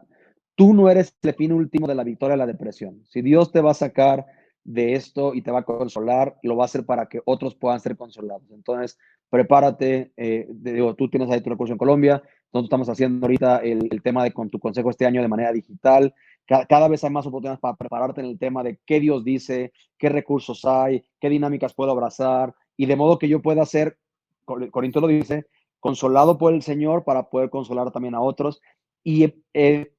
tú 0.54 0.72
no 0.72 0.88
eres 0.88 1.16
el 1.22 1.34
fin 1.34 1.52
último 1.52 1.88
de 1.88 1.96
la 1.96 2.04
victoria 2.04 2.34
de 2.34 2.38
la 2.38 2.46
depresión. 2.46 3.02
Si 3.06 3.22
Dios 3.22 3.50
te 3.50 3.60
va 3.60 3.72
a 3.72 3.74
sacar 3.74 4.24
de 4.62 4.92
esto 4.92 5.34
y 5.34 5.42
te 5.42 5.50
va 5.50 5.60
a 5.60 5.64
consolar, 5.64 6.36
lo 6.42 6.56
va 6.56 6.64
a 6.64 6.66
hacer 6.66 6.84
para 6.84 7.08
que 7.08 7.20
otros 7.24 7.56
puedan 7.56 7.80
ser 7.80 7.96
consolados. 7.96 8.48
Entonces, 8.52 8.98
prepárate, 9.30 10.12
eh, 10.16 10.46
digo, 10.48 10.94
tú 10.94 11.10
tienes 11.10 11.28
ahí 11.30 11.40
tu 11.40 11.50
recurso 11.50 11.72
en 11.72 11.78
Colombia, 11.78 12.22
nosotros 12.52 12.66
estamos 12.66 12.88
haciendo 12.88 13.26
ahorita 13.26 13.58
el, 13.58 14.00
tema 14.02 14.22
de 14.22 14.32
con 14.32 14.48
tu 14.48 14.58
consejo 14.58 14.90
este 14.90 15.06
año 15.06 15.20
de 15.20 15.28
manera 15.28 15.52
digital. 15.52 16.14
Cada, 16.48 16.88
vez 16.88 17.04
hay 17.04 17.10
más 17.10 17.26
oportunidades 17.26 17.60
para 17.60 17.76
prepararte 17.76 18.22
en 18.22 18.26
el 18.26 18.38
tema 18.38 18.62
de 18.62 18.80
qué 18.86 19.00
Dios 19.00 19.22
dice, 19.22 19.70
qué 19.98 20.08
recursos 20.08 20.64
hay, 20.64 21.04
qué 21.20 21.28
dinámicas 21.28 21.74
puedo 21.74 21.90
abrazar, 21.90 22.54
y 22.74 22.86
de 22.86 22.96
modo 22.96 23.18
que 23.18 23.28
yo 23.28 23.42
pueda 23.42 23.66
ser, 23.66 23.98
Corinto 24.46 25.00
lo 25.00 25.08
dice, 25.08 25.44
consolado 25.78 26.38
por 26.38 26.54
el 26.54 26.62
Señor 26.62 27.04
para 27.04 27.28
poder 27.28 27.50
consolar 27.50 27.92
también 27.92 28.14
a 28.14 28.22
otros. 28.22 28.62
Y 29.04 29.34
eh, 29.52 29.92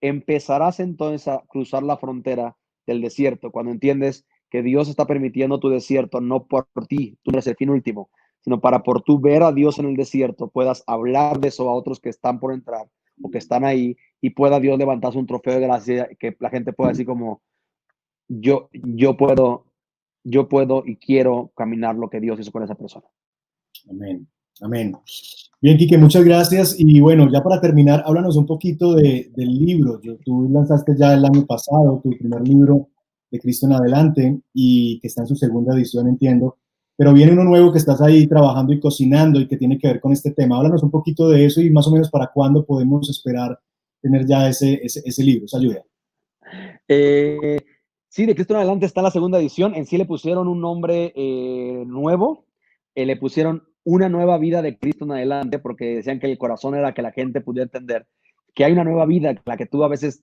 empezarás 0.00 0.80
entonces 0.80 1.28
a 1.28 1.42
cruzar 1.46 1.82
la 1.82 1.98
frontera 1.98 2.56
del 2.86 3.02
desierto 3.02 3.52
cuando 3.52 3.70
entiendes 3.70 4.24
que 4.48 4.62
Dios 4.62 4.88
está 4.88 5.06
permitiendo 5.06 5.60
tu 5.60 5.68
desierto 5.68 6.22
no 6.22 6.46
por 6.46 6.66
ti, 6.88 7.18
tú 7.22 7.32
eres 7.32 7.46
el 7.48 7.56
fin 7.56 7.68
último, 7.68 8.08
sino 8.40 8.60
para 8.60 8.82
por 8.82 9.02
tú 9.02 9.20
ver 9.20 9.42
a 9.42 9.52
Dios 9.52 9.78
en 9.78 9.86
el 9.86 9.96
desierto 9.96 10.48
puedas 10.48 10.84
hablar 10.86 11.38
de 11.38 11.48
eso 11.48 11.68
a 11.68 11.74
otros 11.74 12.00
que 12.00 12.08
están 12.08 12.40
por 12.40 12.54
entrar 12.54 12.88
o 13.20 13.30
que 13.30 13.38
están 13.38 13.64
ahí 13.64 13.96
y 14.20 14.30
pueda 14.30 14.60
Dios 14.60 14.78
levantarse 14.78 15.18
un 15.18 15.26
trofeo 15.26 15.54
de 15.54 15.60
gracia 15.60 16.08
que 16.18 16.36
la 16.38 16.50
gente 16.50 16.72
pueda 16.72 16.90
decir 16.90 17.06
como 17.06 17.42
yo 18.28 18.68
yo 18.72 19.16
puedo 19.16 19.66
yo 20.24 20.48
puedo 20.48 20.84
y 20.86 20.96
quiero 20.96 21.52
caminar 21.56 21.96
lo 21.96 22.08
que 22.08 22.20
Dios 22.20 22.38
hizo 22.40 22.52
con 22.52 22.62
esa 22.62 22.76
persona. 22.76 23.06
Amén. 23.90 24.28
Amén. 24.60 24.96
Bien, 25.60 25.76
Quique, 25.76 25.98
muchas 25.98 26.24
gracias. 26.24 26.76
Y 26.78 27.00
bueno, 27.00 27.28
ya 27.32 27.42
para 27.42 27.60
terminar, 27.60 28.02
háblanos 28.06 28.36
un 28.36 28.46
poquito 28.46 28.94
de, 28.94 29.32
del 29.34 29.48
libro. 29.48 30.00
Tú 30.24 30.48
lanzaste 30.50 30.94
ya 30.96 31.14
el 31.14 31.24
año 31.24 31.44
pasado 31.46 32.00
tu 32.02 32.10
primer 32.10 32.46
libro 32.46 32.88
de 33.30 33.40
Cristo 33.40 33.66
en 33.66 33.72
adelante 33.72 34.40
y 34.52 35.00
que 35.00 35.08
está 35.08 35.22
en 35.22 35.28
su 35.28 35.36
segunda 35.36 35.74
edición, 35.74 36.08
entiendo. 36.08 36.58
Pero 37.02 37.14
viene 37.14 37.32
uno 37.32 37.42
nuevo 37.42 37.72
que 37.72 37.78
estás 37.78 38.00
ahí 38.00 38.28
trabajando 38.28 38.72
y 38.72 38.78
cocinando 38.78 39.40
y 39.40 39.48
que 39.48 39.56
tiene 39.56 39.76
que 39.76 39.88
ver 39.88 40.00
con 40.00 40.12
este 40.12 40.30
tema. 40.30 40.56
Háblanos 40.56 40.84
un 40.84 40.90
poquito 40.92 41.28
de 41.28 41.44
eso 41.44 41.60
y 41.60 41.68
más 41.68 41.88
o 41.88 41.90
menos 41.90 42.08
para 42.08 42.28
cuándo 42.28 42.64
podemos 42.64 43.10
esperar 43.10 43.58
tener 44.00 44.24
ya 44.24 44.48
ese, 44.48 44.80
ese, 44.84 45.24
libro, 45.24 45.46
esa 45.46 45.58
ayuda. 45.58 45.82
Eh, 46.86 47.58
sí, 48.08 48.24
de 48.24 48.36
Cristo 48.36 48.54
en 48.54 48.58
adelante 48.58 48.86
está 48.86 49.02
la 49.02 49.10
segunda 49.10 49.40
edición. 49.40 49.74
En 49.74 49.84
sí 49.84 49.98
le 49.98 50.04
pusieron 50.04 50.46
un 50.46 50.60
nombre 50.60 51.12
eh, 51.16 51.82
nuevo. 51.88 52.44
Eh, 52.94 53.04
le 53.04 53.16
pusieron 53.16 53.64
una 53.82 54.08
nueva 54.08 54.38
vida 54.38 54.62
de 54.62 54.78
Cristo 54.78 55.04
en 55.04 55.10
adelante, 55.10 55.58
porque 55.58 55.96
decían 55.96 56.20
que 56.20 56.30
el 56.30 56.38
corazón 56.38 56.76
era 56.76 56.94
que 56.94 57.02
la 57.02 57.10
gente 57.10 57.40
pudiera 57.40 57.64
entender 57.64 58.06
que 58.54 58.64
hay 58.64 58.70
una 58.74 58.84
nueva 58.84 59.06
vida, 59.06 59.34
la 59.44 59.56
que 59.56 59.66
tú 59.66 59.82
a 59.82 59.88
veces 59.88 60.22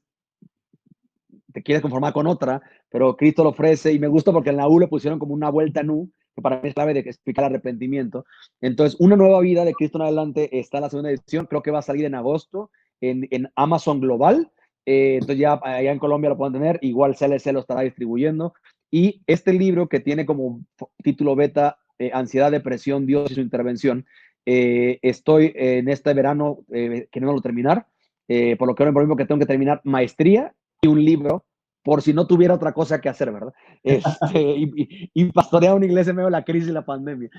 te 1.52 1.62
quieres 1.62 1.82
conformar 1.82 2.14
con 2.14 2.26
otra, 2.26 2.62
pero 2.90 3.18
Cristo 3.18 3.44
lo 3.44 3.50
ofrece 3.50 3.92
y 3.92 4.00
me 4.00 4.08
gusta 4.08 4.32
porque 4.32 4.52
en 4.52 4.56
la 4.56 4.70
U 4.70 4.80
le 4.80 4.88
pusieron 4.88 5.20
como 5.20 5.34
una 5.34 5.50
vuelta 5.50 5.84
nu, 5.84 6.10
para 6.42 6.62
mí 6.62 6.70
es 6.70 6.74
clave 6.74 6.94
de 6.94 7.02
explicar 7.02 7.46
el 7.46 7.52
arrepentimiento. 7.52 8.26
Entonces, 8.62 9.00
una 9.00 9.16
nueva 9.16 9.40
vida 9.42 9.66
de 9.66 9.74
Cristo 9.74 9.98
en 9.98 10.04
adelante 10.04 10.60
está 10.60 10.78
en 10.78 10.84
la 10.84 10.90
segunda 10.90 11.10
edición, 11.12 11.46
creo 11.46 11.62
que 11.62 11.72
va 11.72 11.80
a 11.80 11.84
salir 11.84 12.06
en 12.06 12.16
agosto 12.16 12.72
en, 13.02 13.28
en 13.32 13.50
Amazon 13.56 14.00
Global. 14.00 14.52
Eh, 14.86 15.16
entonces 15.16 15.38
ya 15.38 15.60
allá 15.64 15.92
en 15.92 16.00
Colombia 16.00 16.30
lo 16.30 16.38
pueden 16.38 16.54
tener, 16.54 16.80
igual 16.82 17.16
CLC 17.16 17.52
lo 17.52 17.60
estará 17.60 17.82
distribuyendo. 17.82 18.54
Y 18.92 19.22
este 19.28 19.54
libro 19.54 19.88
que 19.88 20.00
tiene 20.00 20.26
como 20.26 20.62
título 21.04 21.36
beta 21.36 21.78
eh, 22.00 22.12
ansiedad, 22.14 22.52
depresión, 22.52 23.06
Dios 23.06 23.30
y 23.32 23.36
su 23.36 23.42
intervención. 23.42 24.06
Eh, 24.46 24.98
estoy 25.04 25.52
en 25.56 25.90
este 25.90 26.14
verano 26.14 26.60
eh, 26.74 27.08
queriendo 27.12 27.40
terminar, 27.42 27.86
eh, 28.28 28.56
por 28.58 28.68
lo 28.68 28.74
que 28.74 28.84
ahora 28.84 28.94
por 28.94 29.04
mismo 29.04 29.16
que 29.16 29.26
tengo 29.26 29.40
que 29.40 29.46
terminar 29.46 29.82
maestría 29.84 30.56
y 30.82 30.88
un 30.88 31.04
libro, 31.04 31.46
por 31.84 32.02
si 32.02 32.14
no 32.14 32.28
tuviera 32.28 32.56
otra 32.56 32.74
cosa 32.74 33.02
que 33.02 33.10
hacer, 33.10 33.32
¿verdad? 33.32 33.54
Este, 33.84 34.42
y, 34.42 35.10
y, 35.14 35.32
pastorear 35.32 35.76
una 35.76 35.86
iglesia 35.86 36.12
en 36.12 36.18
medio 36.18 36.28
de 36.28 36.32
la 36.32 36.44
crisis 36.44 36.70
y 36.70 36.74
la 36.74 36.86
pandemia. 36.86 37.30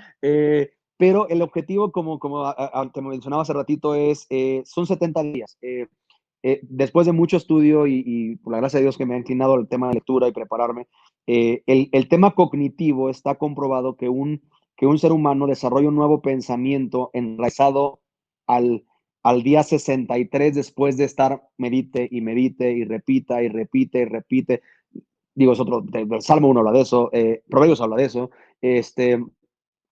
pero 0.96 1.28
el 1.28 1.42
objetivo, 1.42 1.92
como, 1.92 2.18
como 2.18 2.54
te 2.92 3.02
mencionaba 3.02 3.42
hace 3.42 3.52
ratito, 3.52 3.94
es, 3.94 4.26
son 4.64 4.86
70 4.86 5.22
días. 5.22 5.58
después 6.62 7.06
de 7.06 7.12
mucho 7.12 7.36
estudio 7.36 7.86
y, 7.86 8.02
y, 8.06 8.36
por 8.36 8.52
la 8.52 8.60
gracia 8.60 8.78
de 8.78 8.84
Dios 8.84 8.96
que 8.96 9.06
me 9.06 9.14
ha 9.14 9.18
inclinado 9.18 9.54
al 9.54 9.68
tema 9.68 9.88
de 9.88 9.94
lectura 9.94 10.28
y 10.28 10.32
prepararme, 10.32 10.88
el, 11.26 11.88
el, 11.92 12.08
tema 12.08 12.34
cognitivo 12.34 13.10
está 13.10 13.36
comprobado 13.36 13.96
que 13.96 14.08
un, 14.08 14.42
que 14.76 14.86
un 14.86 14.98
ser 14.98 15.12
humano 15.12 15.46
desarrolla 15.46 15.88
un 15.88 15.96
nuevo 15.96 16.22
pensamiento 16.22 17.10
enraizado 17.12 18.00
al, 18.46 18.84
al 19.22 19.42
día 19.42 19.62
63 19.62 20.54
después 20.54 20.96
de 20.96 21.04
estar 21.04 21.42
medite 21.58 22.08
y 22.10 22.20
medite 22.20 22.72
y 22.72 22.84
repita 22.84 23.42
y 23.42 23.48
repite 23.48 24.00
y 24.00 24.04
repite. 24.04 24.62
Digo, 25.34 25.52
es 25.52 25.60
otro, 25.60 25.84
el 25.92 26.22
Salmo 26.22 26.48
1 26.48 26.60
habla 26.60 26.72
de 26.72 26.80
eso, 26.80 27.10
eh, 27.12 27.42
Proverbios 27.48 27.80
habla 27.80 27.96
de 27.96 28.04
eso. 28.04 28.30
Este, 28.60 29.24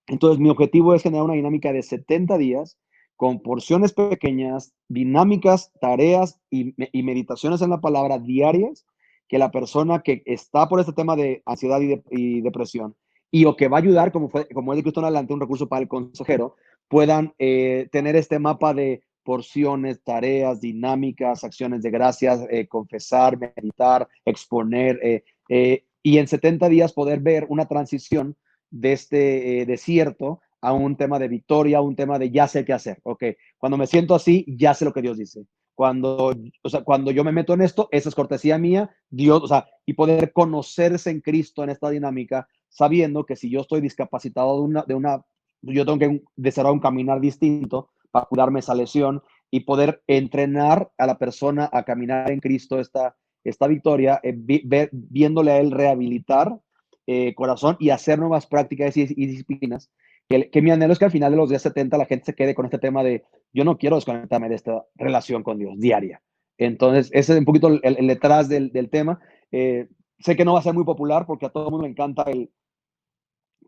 entonces, 0.06 0.38
mi 0.38 0.50
objetivo 0.50 0.94
es 0.94 1.02
generar 1.02 1.24
una 1.24 1.34
dinámica 1.34 1.72
de 1.72 1.82
70 1.82 2.38
días 2.38 2.78
con 3.16 3.40
porciones 3.40 3.92
pequeñas, 3.92 4.72
dinámicas, 4.88 5.72
tareas 5.80 6.40
y, 6.50 6.74
y 6.92 7.02
meditaciones 7.02 7.62
en 7.62 7.70
la 7.70 7.80
palabra 7.80 8.18
diarias 8.18 8.86
que 9.28 9.38
la 9.38 9.50
persona 9.50 10.00
que 10.02 10.22
está 10.24 10.68
por 10.68 10.80
este 10.80 10.92
tema 10.92 11.14
de 11.14 11.42
ansiedad 11.44 11.80
y, 11.80 11.86
de, 11.88 12.02
y 12.10 12.40
depresión 12.40 12.96
y 13.30 13.44
o 13.44 13.56
que 13.56 13.68
va 13.68 13.76
a 13.78 13.80
ayudar, 13.80 14.12
como, 14.12 14.28
fue, 14.28 14.48
como 14.48 14.72
es 14.72 14.78
de 14.78 14.82
Cristo 14.82 15.00
en 15.00 15.04
adelante, 15.04 15.34
un 15.34 15.40
recurso 15.40 15.68
para 15.68 15.82
el 15.82 15.88
consejero, 15.88 16.56
puedan 16.88 17.34
eh, 17.38 17.88
tener 17.92 18.16
este 18.16 18.38
mapa 18.38 18.72
de 18.72 19.02
porciones, 19.28 20.02
tareas, 20.02 20.58
dinámicas, 20.58 21.44
acciones 21.44 21.82
de 21.82 21.90
gracias, 21.90 22.46
eh, 22.50 22.66
confesar, 22.66 23.36
meditar, 23.38 24.08
exponer, 24.24 24.98
eh, 25.50 25.84
y 26.02 26.16
en 26.16 26.26
70 26.26 26.66
días 26.70 26.94
poder 26.94 27.20
ver 27.20 27.44
una 27.50 27.66
transición 27.66 28.36
de 28.70 28.92
este 28.92 29.66
desierto 29.66 30.40
a 30.62 30.72
un 30.72 30.96
tema 30.96 31.18
de 31.18 31.28
victoria, 31.28 31.76
a 31.76 31.82
un 31.82 31.94
tema 31.94 32.18
de 32.18 32.30
ya 32.30 32.48
sé 32.48 32.64
qué 32.64 32.72
hacer. 32.72 33.00
Ok, 33.02 33.24
cuando 33.58 33.76
me 33.76 33.86
siento 33.86 34.14
así, 34.14 34.46
ya 34.48 34.72
sé 34.72 34.86
lo 34.86 34.94
que 34.94 35.02
Dios 35.02 35.18
dice. 35.18 35.44
Cuando, 35.74 36.34
o 36.62 36.68
sea, 36.70 36.82
cuando 36.82 37.10
yo 37.10 37.22
me 37.22 37.30
meto 37.30 37.52
en 37.52 37.60
esto, 37.60 37.90
esa 37.90 38.08
es 38.08 38.14
cortesía 38.14 38.56
mía, 38.56 38.88
Dios, 39.10 39.42
o 39.42 39.46
sea, 39.46 39.66
y 39.84 39.92
poder 39.92 40.32
conocerse 40.32 41.10
en 41.10 41.20
Cristo 41.20 41.62
en 41.62 41.68
esta 41.68 41.90
dinámica 41.90 42.48
sabiendo 42.70 43.26
que 43.26 43.36
si 43.36 43.50
yo 43.50 43.60
estoy 43.60 43.82
discapacitado 43.82 44.56
de 44.56 44.62
una, 44.62 44.84
de 44.84 44.94
una 44.94 45.22
yo 45.60 45.84
tengo 45.84 45.98
que 45.98 46.22
desarrollar 46.34 46.72
un 46.72 46.80
caminar 46.80 47.20
distinto 47.20 47.90
para 48.10 48.26
curarme 48.26 48.60
esa 48.60 48.74
lesión 48.74 49.22
y 49.50 49.60
poder 49.60 50.02
entrenar 50.06 50.90
a 50.98 51.06
la 51.06 51.18
persona 51.18 51.68
a 51.72 51.84
caminar 51.84 52.30
en 52.30 52.40
Cristo 52.40 52.78
esta, 52.80 53.16
esta 53.44 53.66
victoria, 53.66 54.20
eh, 54.22 54.36
viéndole 54.92 55.52
a 55.52 55.58
él 55.58 55.70
rehabilitar 55.70 56.58
eh, 57.06 57.34
corazón 57.34 57.76
y 57.78 57.90
hacer 57.90 58.18
nuevas 58.18 58.46
prácticas 58.46 58.96
y, 58.96 59.06
disciplinas. 59.06 59.90
Que, 60.28 60.50
que, 60.50 60.60
mi 60.60 60.70
anhelo 60.70 60.92
es 60.92 60.98
que 60.98 61.06
al 61.06 61.10
final 61.10 61.32
de 61.32 61.38
los 61.38 61.48
días 61.48 61.62
70 61.62 61.96
la 61.96 62.04
gente 62.04 62.26
se 62.26 62.34
quede 62.34 62.54
con 62.54 62.66
este 62.66 62.78
tema 62.78 63.02
de 63.02 63.24
yo 63.54 63.64
no 63.64 63.78
quiero 63.78 63.96
desconectarme 63.96 64.50
de 64.50 64.56
esta 64.56 64.84
relación 64.94 65.42
con 65.42 65.58
Dios 65.58 65.78
diaria. 65.78 66.20
Entonces, 66.58 67.08
ese 67.14 67.32
es 67.32 67.38
un 67.38 67.46
poquito 67.46 67.68
el, 67.68 67.80
el 67.82 68.06
detrás 68.06 68.48
del, 68.48 68.70
del 68.70 68.90
tema. 68.90 69.20
Eh, 69.52 69.88
sé 70.18 70.36
que 70.36 70.44
no 70.44 70.52
va 70.52 70.58
a 70.58 70.62
ser 70.62 70.74
muy 70.74 70.84
popular 70.84 71.24
porque 71.24 71.46
a 71.46 71.48
todo 71.48 71.66
el 71.66 71.70
mundo 71.70 71.86
le 71.86 71.92
encanta 71.92 72.24
el 72.24 72.50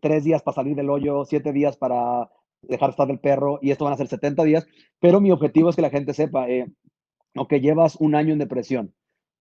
tres 0.01 0.23
días 0.23 0.41
para 0.41 0.55
salir 0.55 0.75
del 0.75 0.89
hoyo, 0.89 1.25
siete 1.25 1.53
días 1.53 1.77
para 1.77 2.29
dejar 2.61 2.91
estar 2.91 3.07
del 3.07 3.19
perro 3.19 3.59
y 3.61 3.71
esto 3.71 3.85
van 3.85 3.93
a 3.93 3.97
ser 3.97 4.07
70 4.07 4.43
días, 4.43 4.65
pero 4.99 5.19
mi 5.19 5.31
objetivo 5.31 5.69
es 5.69 5.75
que 5.75 5.81
la 5.81 5.89
gente 5.89 6.13
sepa, 6.13 6.49
eh, 6.49 6.71
llevas 7.61 7.95
un 7.97 8.15
año 8.15 8.33
en 8.33 8.39
depresión, 8.39 8.93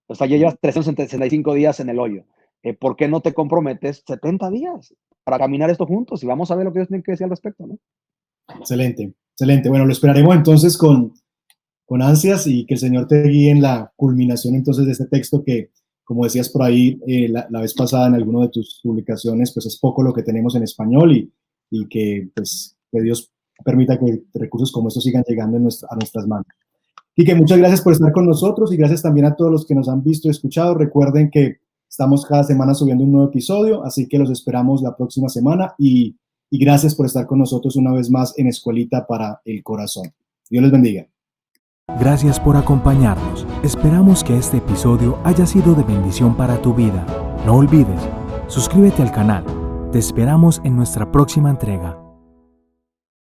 o 0.07 0.15
sea, 0.15 0.27
ya 0.27 0.37
llevas 0.37 0.59
365 0.61 1.55
días 1.55 1.81
en 1.81 1.89
el 1.91 1.99
hoyo, 1.99 2.25
eh, 2.63 2.75
¿por 2.75 2.97
qué 2.97 3.09
no 3.09 3.21
te 3.21 3.35
comprometes 3.35 4.03
70 4.07 4.51
días 4.51 4.95
para 5.25 5.39
caminar 5.39 5.71
esto 5.71 5.87
juntos? 5.87 6.23
Y 6.23 6.27
vamos 6.27 6.51
a 6.51 6.57
ver 6.57 6.65
lo 6.65 6.73
que 6.73 6.81
ellos 6.81 6.89
tienen 6.89 7.03
que 7.03 7.13
decir 7.13 7.25
al 7.25 7.31
respecto, 7.31 7.67
¿no? 7.67 7.79
Excelente, 8.59 9.15
excelente. 9.33 9.69
Bueno, 9.69 9.87
lo 9.87 9.93
esperaremos 9.93 10.35
entonces 10.35 10.77
con, 10.77 11.15
con 11.87 12.03
ansias 12.03 12.47
y 12.47 12.67
que 12.67 12.75
el 12.75 12.81
Señor 12.81 13.07
te 13.07 13.23
guíe 13.23 13.51
en 13.51 13.63
la 13.63 13.93
culminación 13.97 14.55
entonces 14.55 14.87
de 14.87 14.93
este 14.93 15.07
texto 15.07 15.43
que 15.45 15.71
como 16.11 16.25
decías 16.25 16.49
por 16.49 16.65
ahí 16.65 17.01
eh, 17.07 17.29
la, 17.29 17.61
vez 17.61 17.73
pasada 17.73 18.09
en 18.09 18.15
alguna 18.15 18.41
de 18.41 18.49
tus 18.49 18.81
publicaciones, 18.83 19.55
pues 19.55 19.67
es 19.67 19.79
poco 19.79 20.03
lo 20.03 20.13
que 20.13 20.25
tenemos 20.25 20.57
en 20.57 20.65
español 20.65 21.13
y, 21.13 21.33
y 21.71 21.87
que, 21.87 22.29
pues, 22.35 22.77
que 22.91 23.01
Dios 23.01 23.31
permita 23.65 23.99
que 23.99 24.23
recursos 24.35 24.73
como 24.73 24.89
estos 24.89 25.05
sigan 25.05 25.25
llegando 25.27 25.57
a 25.57 25.95
nuestras 25.97 26.27
manos. 26.27 26.47
Y 27.17 27.25
que 27.25 27.35
muchas 27.35 27.59
gracias 27.59 27.83
por 27.83 27.93
estar 27.93 28.13
con 28.13 28.27
nosotros 28.27 28.73
y 28.73 28.77
gracias 28.77 29.03
también 29.03 29.27
a 29.27 29.37
todos 29.37 29.51
los 29.51 29.67
que 29.67 29.75
nos 29.75 29.89
han 29.89 30.03
visto 30.03 30.29
y 30.29 30.31
escuchado. 30.31 30.75
Recuerden 30.75 31.31
que 31.31 31.59
estamos 31.89 32.25
cada 32.25 32.45
semana 32.45 32.75
subiendo 32.75 33.05
un 33.05 33.13
nuevo 33.13 33.29
episodio, 33.29 33.85
así 33.85 34.07
que 34.07 34.19
los 34.19 34.31
esperamos 34.31 34.81
la 34.81 34.97
próxima 34.97 35.29
semana 35.29 35.75
y, 35.77 36.17
y 36.51 36.59
gracias 36.59 36.95
por 36.95 37.07
estar 37.07 37.27
con 37.27 37.39
nosotros 37.39 37.77
una 37.77 37.93
vez 37.93 38.11
más 38.11 38.39
en 38.39 38.47
Escuelita 38.47 39.07
para 39.07 39.41
el 39.45 39.63
Corazón. 39.63 40.13
Dios 40.49 40.63
les 40.63 40.73
bendiga. 40.73 41.07
Gracias 41.99 42.39
por 42.39 42.57
acompañarnos. 42.57 43.47
Esperamos 43.65 44.23
que 44.23 44.37
este 44.37 44.59
episodio 44.59 45.19
haya 45.25 45.45
sido 45.45 45.75
de 45.75 45.83
bendición 45.83 46.37
para 46.37 46.63
tu 46.63 46.73
vida. 46.73 47.05
No 47.45 47.57
olvides, 47.57 48.01
suscríbete 48.47 49.03
al 49.03 49.13
canal. 49.13 49.45
Te 49.91 49.99
esperamos 49.99 50.61
en 50.65 50.77
nuestra 50.77 51.11
próxima 51.11 51.51
entrega. 51.51 52.00